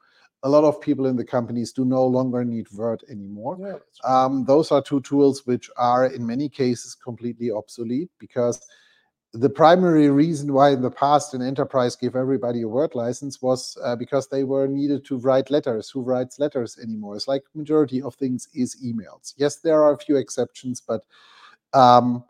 A 0.42 0.48
lot 0.48 0.64
of 0.64 0.80
people 0.80 1.06
in 1.06 1.16
the 1.16 1.24
companies 1.24 1.72
do 1.72 1.84
no 1.84 2.06
longer 2.06 2.44
need 2.44 2.70
Word 2.72 3.02
anymore. 3.10 3.58
Yeah, 3.60 3.78
Um, 4.04 4.44
those 4.44 4.70
are 4.70 4.80
two 4.82 5.00
tools 5.02 5.46
which 5.46 5.68
are 5.76 6.06
in 6.06 6.26
many 6.26 6.48
cases 6.48 6.94
completely 6.94 7.50
obsolete 7.50 8.10
because 8.18 8.60
the 9.32 9.50
primary 9.50 10.10
reason 10.10 10.52
why 10.52 10.70
in 10.70 10.82
the 10.82 10.90
past 10.90 11.34
an 11.34 11.42
enterprise 11.42 11.94
gave 11.94 12.16
everybody 12.16 12.62
a 12.62 12.68
word 12.68 12.94
license 12.94 13.40
was 13.40 13.78
uh, 13.84 13.94
because 13.94 14.26
they 14.26 14.42
were 14.42 14.66
needed 14.66 15.04
to 15.04 15.18
write 15.18 15.50
letters. 15.50 15.88
Who 15.88 16.02
writes 16.02 16.40
letters 16.40 16.78
anymore? 16.82 17.14
It's 17.14 17.28
like 17.28 17.44
majority 17.54 18.02
of 18.02 18.16
things 18.16 18.48
is 18.54 18.76
emails. 18.84 19.34
Yes, 19.36 19.56
there 19.56 19.82
are 19.84 19.92
a 19.92 19.98
few 19.98 20.16
exceptions, 20.16 20.80
but 20.80 21.04
um, 21.72 22.24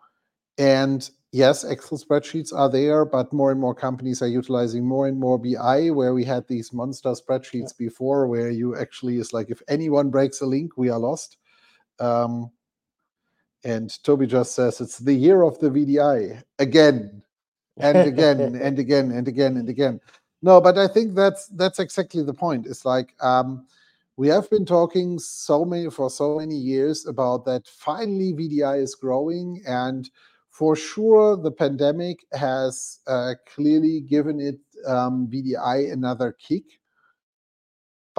and 0.59 1.09
yes, 1.33 1.65
Excel 1.65 1.97
spreadsheets 1.97 2.53
are 2.55 2.69
there, 2.69 3.07
but 3.07 3.33
more 3.33 3.51
and 3.51 3.61
more 3.61 3.75
companies 3.75 4.21
are 4.21 4.29
utilizing 4.29 4.85
more 4.85 5.09
and 5.09 5.19
more 5.19 5.39
BI, 5.39 5.89
where 5.89 6.13
we 6.13 6.25
had 6.25 6.47
these 6.49 6.71
monster 6.71 7.11
spreadsheets 7.11 7.77
before, 7.77 8.27
where 8.27 8.51
you 8.51 8.77
actually 8.77 9.17
is 9.17 9.33
like 9.33 9.49
if 9.49 9.63
anyone 9.69 10.11
breaks 10.11 10.43
a 10.43 10.47
link, 10.47 10.77
we 10.77 10.91
are 10.91 10.99
lost. 10.99 11.39
Um, 11.99 12.51
and 13.65 14.03
Toby 14.03 14.27
just 14.27 14.55
says 14.55 14.81
it's 14.81 14.99
the 14.99 15.15
year 15.15 15.43
of 15.43 15.59
the 15.59 15.71
VDI 15.71 16.43
again 16.59 17.23
and 17.79 17.99
again 17.99 18.41
and 18.63 18.79
again 18.79 19.11
and 19.13 19.29
again 19.29 19.57
and 19.57 19.69
again. 19.69 20.01
No, 20.43 20.61
but 20.61 20.79
I 20.79 20.89
think 20.89 21.15
that's 21.15 21.49
that's 21.49 21.79
exactly 21.79 22.23
the 22.23 22.35
point. 22.35 22.67
It's 22.67 22.85
like 22.85 23.15
um, 23.21 23.67
we 24.17 24.29
have 24.29 24.49
been 24.51 24.65
talking 24.65 25.19
so 25.19 25.65
many 25.65 25.91
for 25.91 26.09
so 26.09 26.39
many 26.39 26.57
years 26.57 27.07
about 27.07 27.45
that. 27.45 27.67
Finally, 27.67 28.33
VDI 28.33 28.83
is 28.83 28.95
growing, 28.95 29.63
and 29.67 30.09
for 30.51 30.75
sure, 30.77 31.37
the 31.37 31.53
pandemic 31.53 32.25
has 32.33 33.01
uh, 33.07 33.35
clearly 33.55 34.01
given 34.01 34.41
it 34.41 34.59
um, 34.87 35.29
VDI 35.29 35.93
another 35.93 36.33
kick. 36.33 36.65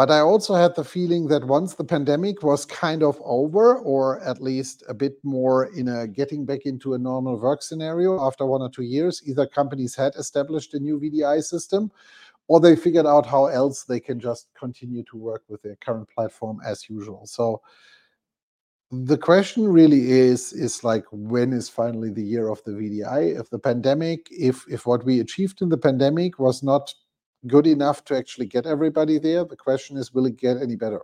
But 0.01 0.09
I 0.09 0.21
also 0.21 0.55
had 0.55 0.73
the 0.73 0.83
feeling 0.83 1.27
that 1.27 1.45
once 1.45 1.75
the 1.75 1.83
pandemic 1.83 2.41
was 2.41 2.65
kind 2.65 3.03
of 3.03 3.21
over, 3.23 3.77
or 3.77 4.19
at 4.21 4.41
least 4.41 4.83
a 4.89 4.95
bit 4.95 5.13
more 5.21 5.65
in 5.75 5.87
a 5.89 6.07
getting 6.07 6.43
back 6.43 6.61
into 6.65 6.95
a 6.95 6.97
normal 6.97 7.39
work 7.39 7.61
scenario 7.61 8.19
after 8.19 8.43
one 8.43 8.63
or 8.63 8.69
two 8.71 8.81
years, 8.81 9.21
either 9.27 9.45
companies 9.45 9.95
had 9.95 10.15
established 10.15 10.73
a 10.73 10.79
new 10.79 10.99
VDI 10.99 11.43
system 11.43 11.91
or 12.47 12.59
they 12.59 12.75
figured 12.75 13.05
out 13.05 13.27
how 13.27 13.45
else 13.45 13.83
they 13.83 13.99
can 13.99 14.19
just 14.19 14.47
continue 14.57 15.03
to 15.03 15.17
work 15.17 15.43
with 15.47 15.61
their 15.61 15.75
current 15.75 16.09
platform 16.09 16.59
as 16.65 16.89
usual. 16.89 17.27
So 17.27 17.61
the 18.89 19.19
question 19.19 19.67
really 19.67 20.09
is 20.09 20.51
is 20.51 20.83
like 20.83 21.05
when 21.11 21.53
is 21.53 21.69
finally 21.69 22.09
the 22.09 22.23
year 22.23 22.47
of 22.49 22.63
the 22.63 22.71
VDI? 22.71 23.39
If 23.39 23.51
the 23.51 23.59
pandemic, 23.59 24.29
if 24.31 24.65
if 24.67 24.87
what 24.87 25.05
we 25.05 25.19
achieved 25.19 25.61
in 25.61 25.69
the 25.69 25.77
pandemic 25.77 26.39
was 26.39 26.63
not 26.63 26.91
good 27.47 27.67
enough 27.67 28.03
to 28.05 28.17
actually 28.17 28.45
get 28.45 28.65
everybody 28.65 29.19
there, 29.19 29.45
the 29.45 29.57
question 29.57 29.97
is 29.97 30.13
will 30.13 30.25
it 30.25 30.37
get 30.37 30.57
any 30.57 30.75
better? 30.75 31.01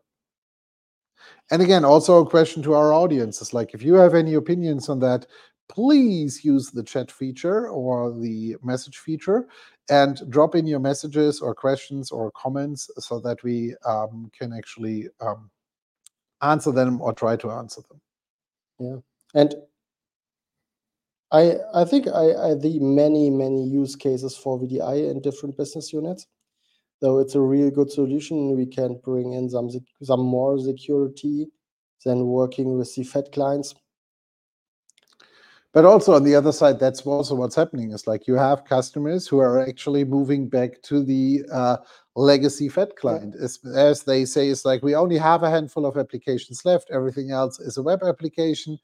And 1.52 1.62
again, 1.62 1.84
also 1.84 2.20
a 2.20 2.30
question 2.30 2.62
to 2.64 2.74
our 2.74 2.94
audience 2.94 3.42
is 3.42 3.54
like 3.54 3.74
if 3.74 3.82
you 3.82 3.96
have 3.96 4.14
any 4.14 4.36
opinions 4.36 4.90
on 4.90 5.00
that, 5.00 5.26
please 5.70 6.46
use 6.46 6.72
the 6.72 6.84
chat 6.84 7.12
feature 7.12 7.70
or 7.70 8.12
the 8.12 8.56
message 8.64 8.98
feature 8.98 9.48
and 9.90 10.22
drop 10.30 10.56
in 10.56 10.68
your 10.68 10.80
messages 10.80 11.42
or 11.42 11.54
questions 11.54 12.12
or 12.12 12.32
comments 12.32 12.90
so 12.98 13.20
that 13.20 13.42
we 13.44 13.76
um, 13.86 14.32
can 14.38 14.54
actually 14.54 15.08
um, 15.22 15.50
answer 16.42 16.72
them 16.72 17.02
or 17.02 17.14
try 17.14 17.36
to 17.36 17.52
answer 17.52 17.82
them. 17.90 18.02
Yeah. 18.80 19.42
And 19.42 19.56
I 21.32 21.58
I 21.74 21.86
think 21.86 22.08
I, 22.08 22.52
I 22.52 22.54
the 22.56 22.80
many 22.80 23.30
many 23.30 23.68
use 23.68 23.96
cases 23.96 24.38
for 24.38 24.60
VDI 24.60 25.12
in 25.12 25.22
different 25.22 25.58
business 25.58 25.92
units. 25.92 26.28
So 27.02 27.20
it's 27.20 27.36
a 27.36 27.42
real 27.42 27.70
good 27.70 27.92
solution. 27.92 28.56
We 28.56 28.66
can 28.66 29.00
bring 29.04 29.34
in 29.34 29.50
some 29.50 29.70
some 30.02 30.22
more 30.22 30.58
security 30.60 31.48
than 32.06 32.28
working 32.28 32.78
with 32.78 32.94
the 32.96 33.04
Fed 33.04 33.32
clients. 33.32 33.76
But 35.74 35.86
also 35.86 36.14
on 36.14 36.24
the 36.24 36.34
other 36.34 36.52
side, 36.52 36.80
that's 36.80 37.02
also 37.02 37.36
what's 37.36 37.56
happening. 37.56 37.92
Is 37.92 38.08
like 38.08 38.26
you 38.26 38.36
have 38.36 38.66
customers 38.66 39.28
who 39.28 39.40
are 39.40 39.60
actually 39.60 40.06
moving 40.06 40.48
back 40.48 40.82
to 40.84 41.04
the 41.04 41.44
uh, 41.52 41.78
legacy 42.16 42.70
Fed 42.70 42.96
client. 42.96 43.36
As, 43.40 43.60
as 43.76 44.04
they 44.04 44.26
say, 44.26 44.48
it's 44.48 44.66
like 44.66 44.82
we 44.82 44.96
only 44.96 45.18
have 45.18 45.44
a 45.44 45.50
handful 45.52 45.86
of 45.86 45.98
applications 45.98 46.64
left. 46.66 46.90
Everything 46.90 47.32
else 47.32 47.60
is 47.60 47.78
a 47.78 47.84
web 47.84 48.02
application. 48.02 48.80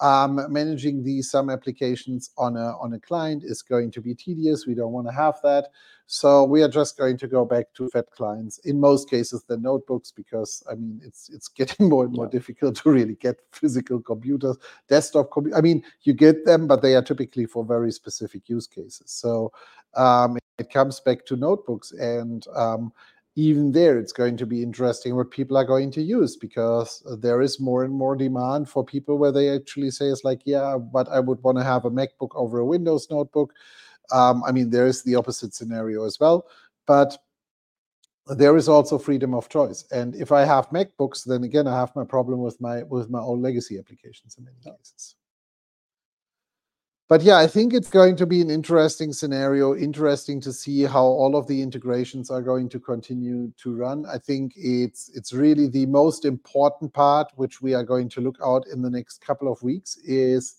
Um, 0.00 0.40
managing 0.52 1.04
these 1.04 1.30
some 1.30 1.48
applications 1.50 2.30
on 2.36 2.56
a 2.56 2.76
on 2.78 2.92
a 2.94 3.00
client 3.00 3.44
is 3.44 3.62
going 3.62 3.92
to 3.92 4.00
be 4.00 4.14
tedious. 4.14 4.66
We 4.66 4.74
don't 4.74 4.92
want 4.92 5.06
to 5.06 5.12
have 5.12 5.36
that. 5.44 5.68
So 6.06 6.44
we 6.44 6.62
are 6.62 6.68
just 6.68 6.98
going 6.98 7.16
to 7.18 7.28
go 7.28 7.44
back 7.44 7.72
to 7.74 7.88
fat 7.88 8.10
clients. 8.10 8.58
In 8.58 8.78
most 8.80 9.08
cases, 9.08 9.44
the 9.44 9.56
notebooks, 9.56 10.10
because 10.10 10.62
I 10.70 10.74
mean 10.74 11.00
it's 11.04 11.30
it's 11.30 11.48
getting 11.60 11.88
more 11.88 12.04
and 12.04 12.12
more 12.12 12.26
Yeah. 12.26 12.30
difficult 12.32 12.76
to 12.76 12.90
really 12.90 13.14
get 13.14 13.36
physical 13.52 14.00
computers 14.00 14.56
desktop 14.88 15.30
computer. 15.30 15.56
I 15.56 15.60
mean, 15.60 15.82
you 16.02 16.12
get 16.12 16.44
them, 16.44 16.66
but 16.66 16.82
they 16.82 16.96
are 16.96 17.02
typically 17.02 17.46
for 17.46 17.64
very 17.64 17.92
specific 17.92 18.48
use 18.48 18.66
cases. 18.66 19.02
So 19.06 19.52
um, 19.94 20.36
it 20.58 20.70
comes 20.70 21.00
back 21.00 21.24
to 21.26 21.36
notebooks, 21.36 21.92
and 21.92 22.46
um, 22.54 22.92
even 23.36 23.72
there, 23.72 23.98
it's 23.98 24.12
going 24.12 24.36
to 24.36 24.46
be 24.46 24.62
interesting 24.62 25.16
what 25.16 25.30
people 25.30 25.56
are 25.56 25.64
going 25.64 25.90
to 25.92 26.02
use 26.02 26.36
because 26.36 27.02
there 27.20 27.42
is 27.42 27.58
more 27.58 27.82
and 27.82 27.92
more 27.92 28.14
demand 28.14 28.68
for 28.68 28.84
people 28.84 29.18
where 29.18 29.32
they 29.32 29.50
actually 29.50 29.90
say 29.90 30.06
it's 30.06 30.22
like, 30.22 30.42
yeah, 30.44 30.78
but 30.78 31.08
I 31.08 31.18
would 31.18 31.42
want 31.42 31.58
to 31.58 31.64
have 31.64 31.84
a 31.84 31.90
MacBook 31.90 32.30
over 32.34 32.60
a 32.60 32.64
Windows 32.64 33.08
notebook. 33.10 33.52
Um, 34.12 34.44
I 34.46 34.52
mean, 34.52 34.70
there 34.70 34.86
is 34.86 35.02
the 35.02 35.16
opposite 35.16 35.54
scenario 35.54 36.04
as 36.04 36.20
well, 36.20 36.46
but 36.86 37.18
there 38.26 38.56
is 38.56 38.68
also 38.68 38.98
freedom 38.98 39.34
of 39.34 39.48
choice. 39.48 39.84
And 39.90 40.14
if 40.14 40.30
I 40.30 40.44
have 40.44 40.70
MacBooks, 40.70 41.24
then 41.24 41.42
again, 41.42 41.66
I 41.66 41.76
have 41.76 41.94
my 41.96 42.04
problem 42.04 42.40
with 42.40 42.60
my 42.60 42.84
with 42.84 43.10
my 43.10 43.20
own 43.20 43.42
legacy 43.42 43.78
applications 43.78 44.36
in 44.38 44.44
many 44.44 44.58
cases. 44.58 45.16
But 47.14 47.22
yeah, 47.22 47.38
I 47.38 47.46
think 47.46 47.72
it's 47.72 47.90
going 47.90 48.16
to 48.16 48.26
be 48.26 48.40
an 48.40 48.50
interesting 48.50 49.12
scenario, 49.12 49.76
interesting 49.76 50.40
to 50.40 50.52
see 50.52 50.82
how 50.82 51.04
all 51.04 51.36
of 51.36 51.46
the 51.46 51.62
integrations 51.62 52.28
are 52.28 52.42
going 52.42 52.68
to 52.70 52.80
continue 52.80 53.52
to 53.58 53.76
run. 53.76 54.04
I 54.04 54.18
think 54.18 54.52
it's 54.56 55.12
it's 55.14 55.32
really 55.32 55.68
the 55.68 55.86
most 55.86 56.24
important 56.24 56.92
part, 56.92 57.30
which 57.36 57.62
we 57.62 57.72
are 57.72 57.84
going 57.84 58.08
to 58.08 58.20
look 58.20 58.36
out 58.44 58.66
in 58.66 58.82
the 58.82 58.90
next 58.90 59.20
couple 59.20 59.46
of 59.46 59.62
weeks, 59.62 59.96
is 59.98 60.56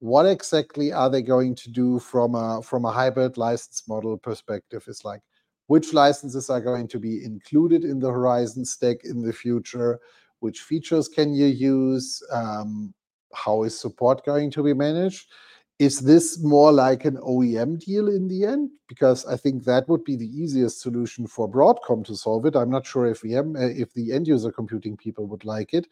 what 0.00 0.26
exactly 0.26 0.92
are 0.92 1.08
they 1.08 1.22
going 1.22 1.54
to 1.54 1.70
do 1.70 2.00
from 2.00 2.34
a 2.34 2.60
from 2.60 2.86
a 2.86 2.90
hybrid 2.90 3.36
license 3.36 3.84
model 3.86 4.18
perspective? 4.18 4.82
Is 4.88 5.04
like 5.04 5.20
which 5.68 5.94
licenses 5.94 6.50
are 6.50 6.60
going 6.60 6.88
to 6.88 6.98
be 6.98 7.24
included 7.24 7.84
in 7.84 8.00
the 8.00 8.10
Horizon 8.10 8.64
stack 8.64 9.04
in 9.04 9.22
the 9.22 9.32
future? 9.32 10.00
Which 10.40 10.62
features 10.62 11.06
can 11.06 11.34
you 11.34 11.46
use? 11.46 12.20
Um, 12.32 12.92
how 13.32 13.62
is 13.62 13.78
support 13.78 14.26
going 14.26 14.50
to 14.50 14.62
be 14.64 14.74
managed? 14.74 15.28
Is 15.80 16.00
this 16.00 16.40
more 16.40 16.70
like 16.70 17.04
an 17.04 17.16
OEM 17.16 17.84
deal 17.84 18.08
in 18.08 18.28
the 18.28 18.44
end? 18.44 18.70
Because 18.88 19.26
I 19.26 19.36
think 19.36 19.64
that 19.64 19.88
would 19.88 20.04
be 20.04 20.14
the 20.14 20.28
easiest 20.28 20.80
solution 20.80 21.26
for 21.26 21.50
Broadcom 21.50 22.04
to 22.06 22.14
solve 22.14 22.46
it. 22.46 22.54
I'm 22.54 22.70
not 22.70 22.86
sure 22.86 23.06
if 23.06 23.22
VM, 23.22 23.56
uh, 23.56 23.74
if 23.80 23.92
the 23.94 24.12
end 24.12 24.28
user 24.28 24.52
computing 24.52 24.96
people 24.96 25.26
would 25.26 25.44
like 25.44 25.74
it, 25.74 25.88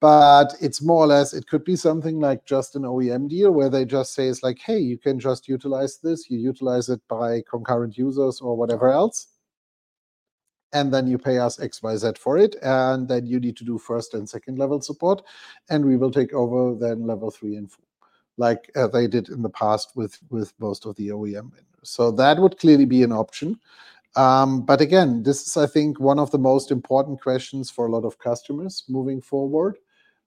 but 0.00 0.54
it's 0.60 0.80
more 0.80 1.02
or 1.02 1.08
less 1.08 1.34
it 1.34 1.48
could 1.48 1.64
be 1.64 1.74
something 1.74 2.20
like 2.20 2.44
just 2.44 2.76
an 2.76 2.82
OEM 2.82 3.28
deal 3.28 3.50
where 3.50 3.68
they 3.68 3.84
just 3.84 4.14
say 4.14 4.28
it's 4.28 4.44
like, 4.44 4.60
hey, 4.60 4.78
you 4.78 4.96
can 4.96 5.18
just 5.18 5.48
utilize 5.48 5.98
this, 5.98 6.30
you 6.30 6.38
utilize 6.38 6.88
it 6.88 7.00
by 7.08 7.42
concurrent 7.50 7.98
users 7.98 8.40
or 8.40 8.56
whatever 8.56 8.88
else, 8.88 9.26
and 10.72 10.94
then 10.94 11.08
you 11.08 11.18
pay 11.18 11.38
us 11.38 11.58
X 11.58 11.82
Y 11.82 11.96
Z 11.96 12.12
for 12.20 12.38
it, 12.38 12.54
and 12.62 13.08
then 13.08 13.26
you 13.26 13.40
need 13.40 13.56
to 13.56 13.64
do 13.64 13.78
first 13.78 14.14
and 14.14 14.28
second 14.28 14.58
level 14.58 14.80
support, 14.80 15.22
and 15.70 15.84
we 15.84 15.96
will 15.96 16.12
take 16.12 16.32
over 16.32 16.78
then 16.78 17.04
level 17.04 17.32
three 17.32 17.56
and 17.56 17.68
four. 17.72 17.87
Like 18.38 18.70
uh, 18.74 18.86
they 18.86 19.06
did 19.06 19.28
in 19.28 19.42
the 19.42 19.50
past 19.50 19.92
with 19.94 20.18
with 20.30 20.54
most 20.58 20.86
of 20.86 20.96
the 20.96 21.08
OEM 21.08 21.52
vendors. 21.52 21.64
So 21.82 22.10
that 22.12 22.38
would 22.38 22.58
clearly 22.58 22.86
be 22.86 23.02
an 23.02 23.12
option. 23.12 23.58
Um, 24.16 24.62
but 24.62 24.80
again, 24.80 25.22
this 25.22 25.46
is, 25.46 25.56
I 25.56 25.66
think, 25.66 26.00
one 26.00 26.18
of 26.18 26.30
the 26.30 26.38
most 26.38 26.70
important 26.70 27.20
questions 27.20 27.70
for 27.70 27.86
a 27.86 27.90
lot 27.90 28.04
of 28.04 28.18
customers 28.18 28.84
moving 28.88 29.20
forward. 29.20 29.76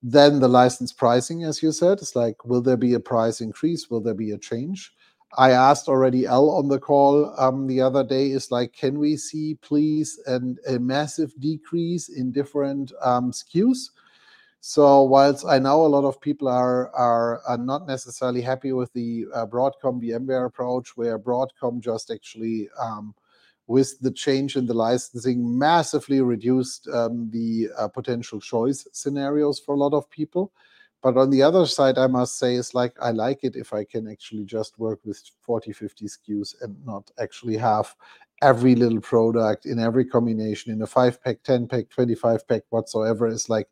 Then 0.04 0.40
the 0.40 0.48
license 0.48 0.94
pricing, 0.94 1.44
as 1.44 1.62
you 1.62 1.72
said, 1.72 2.00
is 2.00 2.16
like, 2.16 2.46
will 2.46 2.62
there 2.62 2.78
be 2.78 2.94
a 2.94 3.00
price 3.00 3.42
increase? 3.42 3.90
Will 3.90 4.00
there 4.00 4.14
be 4.14 4.32
a 4.32 4.38
change? 4.38 4.94
I 5.38 5.52
asked 5.52 5.88
already 5.88 6.26
L 6.26 6.50
on 6.50 6.68
the 6.68 6.80
call 6.80 7.34
um, 7.40 7.68
the 7.68 7.82
other 7.82 8.04
day 8.04 8.32
is 8.32 8.52
like, 8.52 8.74
can 8.74 9.00
we 9.00 9.16
see 9.16 9.56
please 9.62 10.20
an, 10.26 10.58
a 10.68 10.78
massive 10.78 11.34
decrease 11.40 12.10
in 12.10 12.32
different 12.32 12.92
um, 13.02 13.32
SKUs? 13.32 13.92
So 14.64 15.02
whilst 15.02 15.44
I 15.46 15.58
know 15.58 15.84
a 15.86 15.88
lot 15.88 16.06
of 16.06 16.22
people 16.22 16.48
are 16.48 16.90
are, 16.96 17.42
are 17.48 17.58
not 17.58 17.88
necessarily 17.88 18.42
happy 18.42 18.72
with 18.74 18.94
the 18.94 19.26
uh, 19.34 19.46
Broadcom 19.48 20.00
VMware 20.02 20.46
approach, 20.46 20.96
where 20.96 21.18
Broadcom 21.18 21.80
just 21.82 22.12
actually 22.12 22.70
um, 22.80 23.16
with 23.66 24.00
the 24.02 24.12
change 24.12 24.56
in 24.56 24.68
the 24.68 24.74
licensing 24.76 25.58
massively 25.58 26.22
reduced 26.22 26.88
um, 26.90 27.30
the 27.32 27.70
uh, 27.78 27.88
potential 27.88 28.40
choice 28.40 28.88
scenarios 28.92 29.60
for 29.60 29.74
a 29.74 29.78
lot 29.80 29.94
of 29.94 30.08
people. 30.12 30.52
But 31.02 31.18
on 31.18 31.32
the 31.32 31.42
other 31.42 31.66
side, 31.66 31.98
I 31.98 32.06
must 32.06 32.38
say, 32.38 32.56
it's 32.56 32.76
like 32.76 32.94
I 33.02 33.10
like 33.10 33.40
it 33.44 33.56
if 33.56 33.74
I 33.74 33.84
can 33.84 34.08
actually 34.08 34.46
just 34.46 34.78
work 34.78 35.00
with 35.04 35.20
40, 35.42 35.72
50 35.74 36.06
SKUs 36.06 36.54
and 36.62 36.76
not 36.86 37.10
actually 37.20 37.58
have 37.58 37.96
every 38.44 38.76
little 38.76 39.02
product 39.02 39.66
in 39.66 39.80
every 39.80 40.06
combination 40.06 40.72
in 40.72 40.82
a 40.84 40.88
five 40.88 41.20
pack, 41.24 41.42
10 41.44 41.68
pack, 41.68 41.90
25 41.90 42.48
pack, 42.48 42.62
whatsoever. 42.70 43.28
It's 43.28 43.50
like 43.50 43.68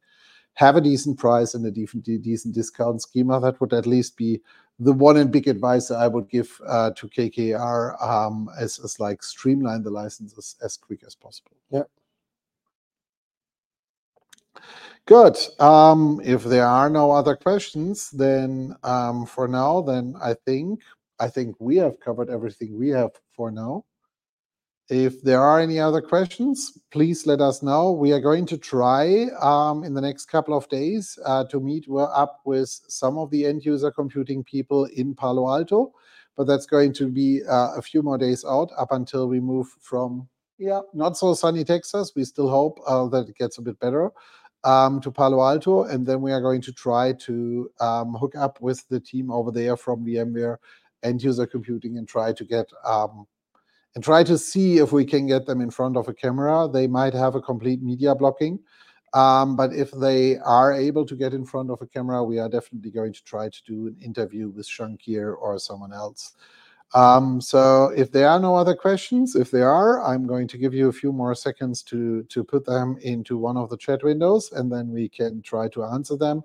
have 0.60 0.76
a 0.76 0.82
decent 0.82 1.18
price 1.18 1.54
and 1.54 1.66
a 1.66 1.72
decent, 1.72 2.04
decent 2.04 2.54
discount 2.54 3.02
schema. 3.02 3.40
That 3.40 3.62
would 3.62 3.72
at 3.72 3.88
least 3.88 4.18
be 4.18 4.42
the 4.78 4.92
one 4.92 5.16
and 5.16 5.32
big 5.32 5.48
advice 5.48 5.88
that 5.88 6.00
I 6.00 6.08
would 6.10 6.30
give 6.30 6.52
uh, 6.68 6.92
to 6.98 7.08
KKR 7.08 8.04
um, 8.06 8.50
as, 8.60 8.78
as 8.84 9.00
like 9.00 9.24
streamline 9.24 9.84
the 9.84 9.90
licenses 9.90 10.58
as 10.62 10.76
quick 10.76 11.00
as 11.08 11.16
possible. 11.16 11.56
Yeah. 11.70 11.84
Good. 15.06 15.38
Um, 15.62 16.20
if 16.26 16.44
there 16.44 16.68
are 16.68 16.90
no 16.90 17.12
other 17.12 17.38
questions, 17.38 18.12
then 18.12 18.76
um, 18.84 19.26
for 19.26 19.48
now, 19.48 19.80
then 19.80 20.16
I 20.22 20.34
think 20.46 20.82
I 21.22 21.30
think 21.30 21.56
we 21.60 21.78
have 21.78 22.02
covered 22.02 22.30
everything 22.30 22.78
we 22.78 22.90
have 22.90 23.12
for 23.34 23.50
now. 23.50 23.86
If 24.90 25.22
there 25.22 25.42
are 25.42 25.60
any 25.60 25.80
other 25.80 26.02
questions, 26.02 26.76
please 26.90 27.28
let 27.28 27.42
us 27.42 27.62
know. 27.62 27.92
We 27.92 28.12
are 28.12 28.20
going 28.20 28.48
to 28.48 28.58
try 28.58 29.28
um, 29.40 29.84
in 29.84 29.94
the 29.94 30.02
next 30.02 30.26
couple 30.26 30.58
of 30.58 30.68
days 30.70 31.18
uh, 31.26 31.44
to 31.46 31.60
meet 31.60 31.86
up 31.96 32.42
with 32.44 32.70
some 32.88 33.20
of 33.20 33.30
the 33.30 33.46
end 33.46 33.64
user 33.64 33.92
computing 33.92 34.44
people 34.44 34.86
in 34.86 35.14
Palo 35.14 35.48
Alto, 35.48 35.94
but 36.36 36.46
that's 36.48 36.66
going 36.66 36.92
to 36.94 37.08
be 37.08 37.44
uh, 37.48 37.76
a 37.76 37.84
few 37.84 38.02
more 38.02 38.18
days 38.18 38.44
out 38.44 38.72
up 38.80 38.92
until 38.92 39.28
we 39.28 39.40
move 39.40 39.68
from, 39.80 40.28
yeah, 40.58 40.82
not 40.96 41.16
so 41.16 41.36
sunny 41.36 41.64
Texas. 41.64 42.14
We 42.16 42.24
still 42.24 42.50
hope 42.50 42.80
uh, 42.88 43.08
that 43.10 43.30
it 43.30 43.38
gets 43.38 43.60
a 43.60 43.62
bit 43.62 43.80
better 43.80 44.10
um, 44.64 45.02
to 45.02 45.12
Palo 45.12 45.48
Alto. 45.48 45.84
And 45.84 46.04
then 46.04 46.20
we 46.20 46.32
are 46.32 46.42
going 46.42 46.62
to 46.62 46.74
try 46.74 47.14
to 47.14 47.70
um, 47.80 48.16
hook 48.16 48.36
up 48.36 48.60
with 48.60 48.88
the 48.90 49.00
team 49.00 49.30
over 49.30 49.52
there 49.52 49.78
from 49.78 50.04
VMware 50.04 50.58
end 51.04 51.22
user 51.22 51.46
computing 51.46 52.00
and 52.00 52.08
try 52.08 52.34
to 52.34 52.44
get 52.44 52.66
and 53.96 54.04
try 54.04 54.24
to 54.24 54.38
see 54.38 54.78
if 54.78 54.92
we 54.92 55.06
can 55.06 55.28
get 55.28 55.46
them 55.46 55.62
in 55.62 55.72
front 55.72 55.98
of 55.98 56.08
a 56.08 56.14
camera. 56.14 56.68
They 56.72 56.88
might 56.88 57.14
have 57.14 57.36
a 57.36 57.42
complete 57.42 57.82
media 57.82 58.16
blocking. 58.16 58.60
Um, 59.14 59.56
but 59.56 59.74
if 59.74 59.92
they 59.92 60.38
are 60.38 60.72
able 60.72 61.06
to 61.06 61.16
get 61.16 61.34
in 61.34 61.44
front 61.44 61.72
of 61.72 61.82
a 61.82 61.88
camera, 61.88 62.24
we 62.24 62.38
are 62.38 62.50
definitely 62.50 62.92
going 62.92 63.14
to 63.14 63.24
try 63.24 63.50
to 63.50 63.64
do 63.66 63.88
an 63.88 63.98
interview 64.04 64.50
with 64.50 64.68
Shankar 64.68 65.34
or 65.34 65.58
someone 65.58 65.94
else. 65.94 66.34
Um, 66.94 67.40
so 67.40 67.92
if 67.96 68.12
there 68.12 68.28
are 68.28 68.40
no 68.40 68.56
other 68.56 68.76
questions, 68.76 69.36
if 69.36 69.52
there 69.52 69.70
are, 69.70 70.04
I'm 70.04 70.26
going 70.26 70.48
to 70.48 70.58
give 70.58 70.74
you 70.74 70.90
a 70.90 70.94
few 70.94 71.12
more 71.12 71.36
seconds 71.36 71.84
to, 71.84 72.24
to 72.24 72.44
put 72.44 72.66
them 72.66 72.98
into 73.02 73.38
one 73.38 73.58
of 73.58 73.70
the 73.70 73.78
chat 73.78 74.04
windows, 74.04 74.52
and 74.52 74.72
then 74.72 74.90
we 74.90 75.10
can 75.10 75.42
try 75.42 75.68
to 75.70 75.84
answer 75.84 76.16
them. 76.16 76.42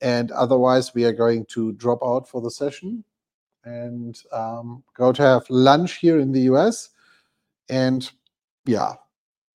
And 0.00 0.30
otherwise, 0.32 0.94
we 0.94 1.04
are 1.04 1.12
going 1.12 1.46
to 1.50 1.72
drop 1.72 2.00
out 2.02 2.28
for 2.28 2.40
the 2.40 2.50
session 2.50 3.04
and 3.64 4.20
um, 4.32 4.82
go 4.94 5.12
to 5.12 5.22
have 5.22 5.48
lunch 5.48 5.96
here 5.96 6.18
in 6.18 6.32
the 6.32 6.42
US. 6.42 6.90
And 7.68 8.10
yeah, 8.66 8.92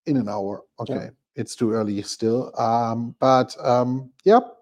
in 0.06 0.18
an 0.18 0.30
hour. 0.30 0.64
Okay. 0.80 0.94
Yeah. 0.94 1.10
It's 1.36 1.56
too 1.56 1.72
early 1.72 2.02
still. 2.02 2.52
Um, 2.60 3.16
but 3.20 3.56
um, 3.64 4.12
yep. 4.26 4.56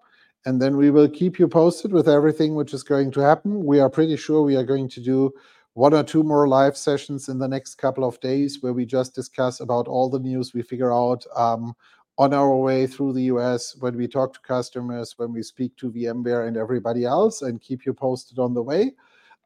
And 0.46 0.62
then 0.62 0.76
we 0.76 0.90
will 0.90 1.08
keep 1.08 1.38
you 1.38 1.48
posted 1.48 1.92
with 1.92 2.08
everything 2.08 2.54
which 2.54 2.72
is 2.72 2.82
going 2.82 3.10
to 3.12 3.20
happen. 3.20 3.64
We 3.64 3.80
are 3.80 3.90
pretty 3.90 4.16
sure 4.16 4.42
we 4.42 4.56
are 4.56 4.64
going 4.64 4.88
to 4.90 5.00
do 5.00 5.32
one 5.74 5.94
or 5.94 6.02
two 6.02 6.22
more 6.22 6.48
live 6.48 6.76
sessions 6.76 7.28
in 7.28 7.38
the 7.38 7.48
next 7.48 7.76
couple 7.76 8.04
of 8.04 8.18
days 8.20 8.62
where 8.62 8.72
we 8.72 8.86
just 8.86 9.14
discuss 9.14 9.60
about 9.60 9.88
all 9.88 10.08
the 10.08 10.18
news 10.18 10.54
we 10.54 10.62
figure 10.62 10.92
out 10.92 11.24
um, 11.36 11.74
on 12.18 12.34
our 12.34 12.56
way 12.56 12.86
through 12.86 13.12
the 13.12 13.22
US 13.24 13.76
when 13.76 13.96
we 13.96 14.08
talk 14.08 14.32
to 14.34 14.40
customers, 14.40 15.14
when 15.18 15.32
we 15.32 15.42
speak 15.42 15.76
to 15.76 15.90
VMware 15.90 16.48
and 16.48 16.56
everybody 16.56 17.04
else, 17.04 17.42
and 17.42 17.60
keep 17.60 17.86
you 17.86 17.92
posted 17.92 18.38
on 18.38 18.54
the 18.54 18.62
way. 18.62 18.92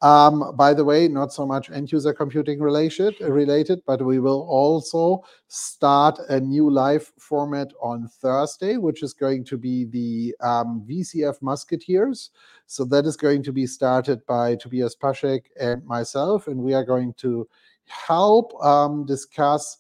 Um, 0.03 0.57
by 0.57 0.75
the 0.75 0.85
way, 0.85 1.07
not 1.07 1.33
so 1.33 1.47
much 1.47 1.71
end 1.71 1.93
user 1.93 2.13
computing 2.13 2.61
related, 2.61 3.15
related, 3.21 3.83
but 3.87 4.05
we 4.05 4.19
will 4.19 4.43
also 4.51 5.23
start 5.47 6.19
a 6.29 6.41
new 6.41 6.69
live 6.69 7.13
format 7.21 7.73
on 7.81 8.09
Thursday, 8.09 8.79
which 8.79 9.05
is 9.05 9.15
going 9.15 9.45
to 9.45 9.57
be 9.57 9.85
the 9.85 10.35
um, 10.45 10.85
VCF 10.89 11.41
Musketeers. 11.41 12.31
So 12.67 12.85
that 12.87 13.07
is 13.07 13.17
going 13.17 13.45
to 13.45 13.53
be 13.53 13.65
started 13.65 14.27
by 14.27 14.57
Tobias 14.57 14.97
Paschek 14.97 15.43
and 15.61 15.85
myself, 15.85 16.49
and 16.49 16.59
we 16.59 16.75
are 16.75 16.85
going 16.85 17.15
to 17.19 17.49
help 17.87 18.53
um, 18.65 19.07
discuss 19.07 19.79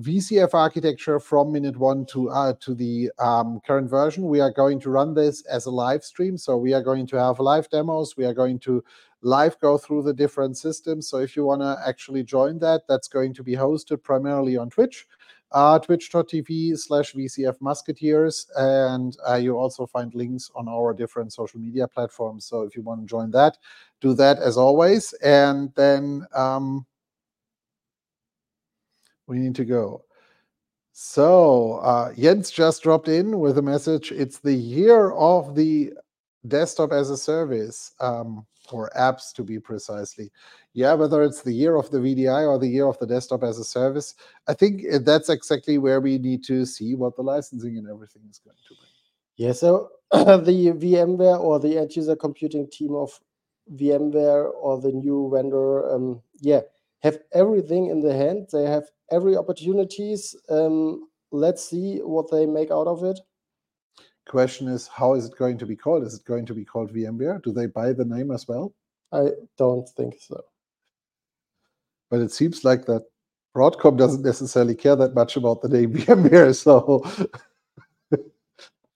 VCF 0.00 0.52
architecture 0.52 1.18
from 1.18 1.50
minute 1.52 1.76
one 1.76 2.04
to 2.06 2.28
uh, 2.28 2.52
to 2.60 2.74
the 2.74 3.10
um, 3.18 3.60
current 3.66 3.88
version. 3.88 4.26
We 4.26 4.40
are 4.40 4.52
going 4.52 4.78
to 4.80 4.90
run 4.90 5.14
this 5.14 5.42
as 5.46 5.64
a 5.64 5.70
live 5.70 6.04
stream, 6.04 6.36
so 6.36 6.58
we 6.58 6.74
are 6.74 6.82
going 6.82 7.06
to 7.06 7.16
have 7.16 7.40
live 7.40 7.70
demos. 7.70 8.14
We 8.14 8.26
are 8.26 8.34
going 8.34 8.58
to 8.60 8.84
live 9.26 9.58
go 9.58 9.76
through 9.76 10.02
the 10.04 10.14
different 10.14 10.56
systems. 10.56 11.08
So 11.08 11.18
if 11.18 11.34
you 11.34 11.44
want 11.44 11.60
to 11.60 11.76
actually 11.84 12.22
join 12.22 12.60
that, 12.60 12.82
that's 12.88 13.08
going 13.08 13.34
to 13.34 13.42
be 13.42 13.56
hosted 13.56 14.02
primarily 14.04 14.56
on 14.56 14.70
Twitch, 14.70 15.04
uh, 15.50 15.80
twitch.tv 15.80 16.78
slash 16.78 17.12
VCF 17.12 17.56
Musketeers. 17.60 18.46
And 18.54 19.16
uh, 19.28 19.34
you 19.34 19.58
also 19.58 19.84
find 19.84 20.14
links 20.14 20.48
on 20.54 20.68
our 20.68 20.94
different 20.94 21.32
social 21.32 21.58
media 21.58 21.88
platforms. 21.88 22.46
So 22.46 22.62
if 22.62 22.76
you 22.76 22.82
want 22.82 23.00
to 23.00 23.06
join 23.06 23.32
that, 23.32 23.58
do 24.00 24.14
that 24.14 24.38
as 24.38 24.56
always. 24.56 25.12
And 25.14 25.72
then 25.74 26.24
um, 26.32 26.86
we 29.26 29.38
need 29.38 29.56
to 29.56 29.64
go. 29.64 30.04
So 30.92 31.78
uh, 31.82 32.14
Jens 32.14 32.52
just 32.52 32.84
dropped 32.84 33.08
in 33.08 33.40
with 33.40 33.58
a 33.58 33.62
message. 33.62 34.12
It's 34.12 34.38
the 34.38 34.54
year 34.54 35.10
of 35.10 35.56
the 35.56 35.94
desktop 36.46 36.92
as 36.92 37.10
a 37.10 37.16
service. 37.16 37.92
Um, 37.98 38.46
or 38.72 38.90
apps 38.96 39.32
to 39.34 39.42
be 39.42 39.58
precisely. 39.58 40.30
Yeah, 40.72 40.94
whether 40.94 41.22
it's 41.22 41.42
the 41.42 41.52
year 41.52 41.76
of 41.76 41.90
the 41.90 41.98
VDI 41.98 42.46
or 42.46 42.58
the 42.58 42.68
year 42.68 42.86
of 42.86 42.98
the 42.98 43.06
desktop 43.06 43.42
as 43.42 43.58
a 43.58 43.64
service, 43.64 44.14
I 44.46 44.54
think 44.54 44.82
eh, 44.90 44.98
that's 45.02 45.28
exactly 45.28 45.78
where 45.78 46.00
we 46.00 46.18
need 46.18 46.44
to 46.44 46.64
see 46.66 46.94
what 46.94 47.16
the 47.16 47.22
licensing 47.22 47.78
and 47.78 47.88
everything 47.88 48.22
is 48.30 48.38
going 48.38 48.56
to 48.68 48.74
bring. 48.74 48.90
Yeah, 49.36 49.52
so 49.52 49.90
the 50.12 50.72
VMware 50.72 51.40
or 51.40 51.60
the 51.60 51.78
end 51.78 51.94
user 51.94 52.16
computing 52.16 52.68
team 52.70 52.94
of 52.94 53.18
VMware 53.74 54.50
or 54.54 54.80
the 54.80 54.92
new 54.92 55.30
vendor, 55.32 55.90
um, 55.92 56.22
yeah, 56.40 56.60
have 57.02 57.18
everything 57.32 57.86
in 57.86 58.00
the 58.00 58.14
hand. 58.14 58.48
They 58.52 58.64
have 58.64 58.84
every 59.10 59.36
opportunities. 59.36 60.34
Um, 60.48 61.08
let's 61.30 61.68
see 61.68 61.98
what 61.98 62.30
they 62.30 62.46
make 62.46 62.70
out 62.70 62.86
of 62.86 63.04
it. 63.04 63.18
Question 64.28 64.68
is, 64.68 64.88
how 64.88 65.14
is 65.14 65.26
it 65.26 65.36
going 65.38 65.56
to 65.58 65.66
be 65.66 65.76
called? 65.76 66.02
Is 66.02 66.14
it 66.14 66.24
going 66.24 66.46
to 66.46 66.54
be 66.54 66.64
called 66.64 66.92
VMware? 66.92 67.42
Do 67.42 67.52
they 67.52 67.66
buy 67.66 67.92
the 67.92 68.04
name 68.04 68.32
as 68.32 68.48
well? 68.48 68.74
I 69.12 69.28
don't 69.56 69.88
think 69.90 70.16
so. 70.20 70.42
But 72.10 72.20
it 72.20 72.32
seems 72.32 72.64
like 72.64 72.86
that 72.86 73.04
Broadcom 73.56 73.96
doesn't 73.96 74.24
necessarily 74.24 74.74
care 74.74 74.96
that 74.96 75.14
much 75.14 75.36
about 75.36 75.62
the 75.62 75.68
name 75.68 75.92
VMware. 75.94 76.54
So 76.54 77.04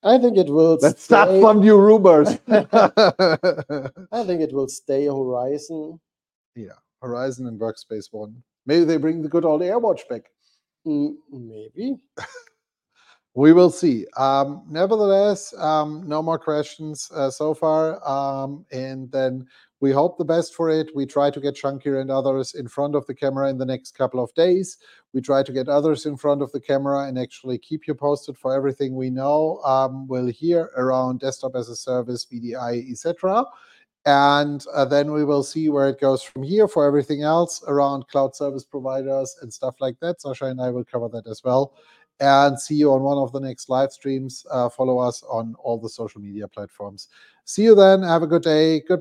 I 0.03 0.19
think 0.19 0.37
it 0.37 0.49
will. 0.49 0.79
Let's 0.81 1.03
stay. 1.03 1.15
start 1.15 1.41
some 1.41 1.61
new 1.61 1.79
rumors. 1.79 2.29
I 2.49 4.25
think 4.25 4.41
it 4.41 4.53
will 4.53 4.69
stay 4.69 5.07
Horizon. 5.07 6.01
Yeah, 6.57 6.79
Horizon 7.03 7.47
and 7.47 7.61
Workspace 7.61 8.13
ONE. 8.13 8.43
Maybe 8.67 8.85
they 8.85 8.97
bring 8.97 9.23
the 9.23 9.29
good 9.29 9.45
old 9.45 9.61
AirWatch 9.61 10.09
back. 10.09 10.31
Mm, 10.87 11.15
maybe. 11.31 11.97
We 13.35 13.53
will 13.53 13.71
see. 13.71 14.07
Um, 14.17 14.65
nevertheless, 14.69 15.55
um, 15.57 16.03
no 16.07 16.21
more 16.21 16.39
questions 16.39 17.11
uh, 17.15 17.31
so 17.31 17.55
far. 17.55 18.07
Um, 18.07 18.67
and 18.73 19.11
then 19.13 19.47
we 19.79 19.93
hope 19.93 20.19
the 20.19 20.25
best 20.25 20.55
for 20.55 20.69
it. 20.69 20.95
We 20.95 21.07
try 21.07 21.31
to 21.31 21.41
get 21.41 21.57
Shankar 21.57 22.01
and 22.01 22.11
others 22.11 22.55
in 22.55 22.67
front 22.67 22.95
of 22.97 23.07
the 23.07 23.15
camera 23.15 23.49
in 23.49 23.57
the 23.57 23.65
next 23.65 23.97
couple 23.97 24.23
of 24.23 24.35
days. 24.35 24.79
We 25.13 25.21
try 25.21 25.43
to 25.45 25.53
get 25.53 25.69
others 25.69 26.07
in 26.07 26.17
front 26.17 26.43
of 26.43 26.51
the 26.53 26.61
camera 26.61 27.07
and 27.07 27.19
actually 27.19 27.59
keep 27.59 27.87
you 27.87 27.95
posted 27.95 28.37
for 28.37 28.55
everything 28.55 28.95
we 28.95 29.11
know. 29.11 29.61
Um, 29.65 30.09
we'll 30.09 30.27
hear 30.27 30.71
around 30.77 31.21
desktop 31.21 31.55
as 31.55 31.69
a 31.69 31.77
service, 31.77 32.27
VDI, 32.27 32.91
etc. 32.91 33.45
and 34.07 34.65
uh, 34.75 34.85
then 34.85 35.13
we 35.13 35.25
will 35.25 35.43
see 35.43 35.69
where 35.69 35.89
it 35.89 36.01
goes 36.01 36.23
from 36.23 36.43
here 36.43 36.67
for 36.67 36.87
everything 36.87 37.23
else 37.23 37.63
around 37.67 38.09
cloud 38.09 38.35
service 38.35 38.65
providers 38.65 39.37
and 39.41 39.53
stuff 39.53 39.77
like 39.81 39.99
that. 40.01 40.21
Sascha 40.21 40.51
and 40.51 40.61
I 40.61 40.71
will 40.71 40.85
cover 40.85 41.09
that 41.09 41.27
as 41.27 41.43
well. 41.45 41.75
And 42.21 42.61
see 42.61 42.75
you 42.75 42.93
on 42.93 43.03
one 43.03 43.17
of 43.17 43.33
the 43.33 43.41
next 43.41 43.71
live 43.71 43.93
streams. 43.93 44.45
Uh, 44.51 44.69
follow 44.69 44.99
us 44.99 45.23
on 45.29 45.55
all 45.59 45.79
the 45.79 45.89
social 45.89 46.21
media 46.21 46.47
platforms. 46.47 47.09
See 47.45 47.63
you 47.63 47.75
then. 47.75 48.03
Have 48.03 48.23
a 48.23 48.27
good 48.27 48.43
day. 48.43 48.81
Good. 48.81 48.99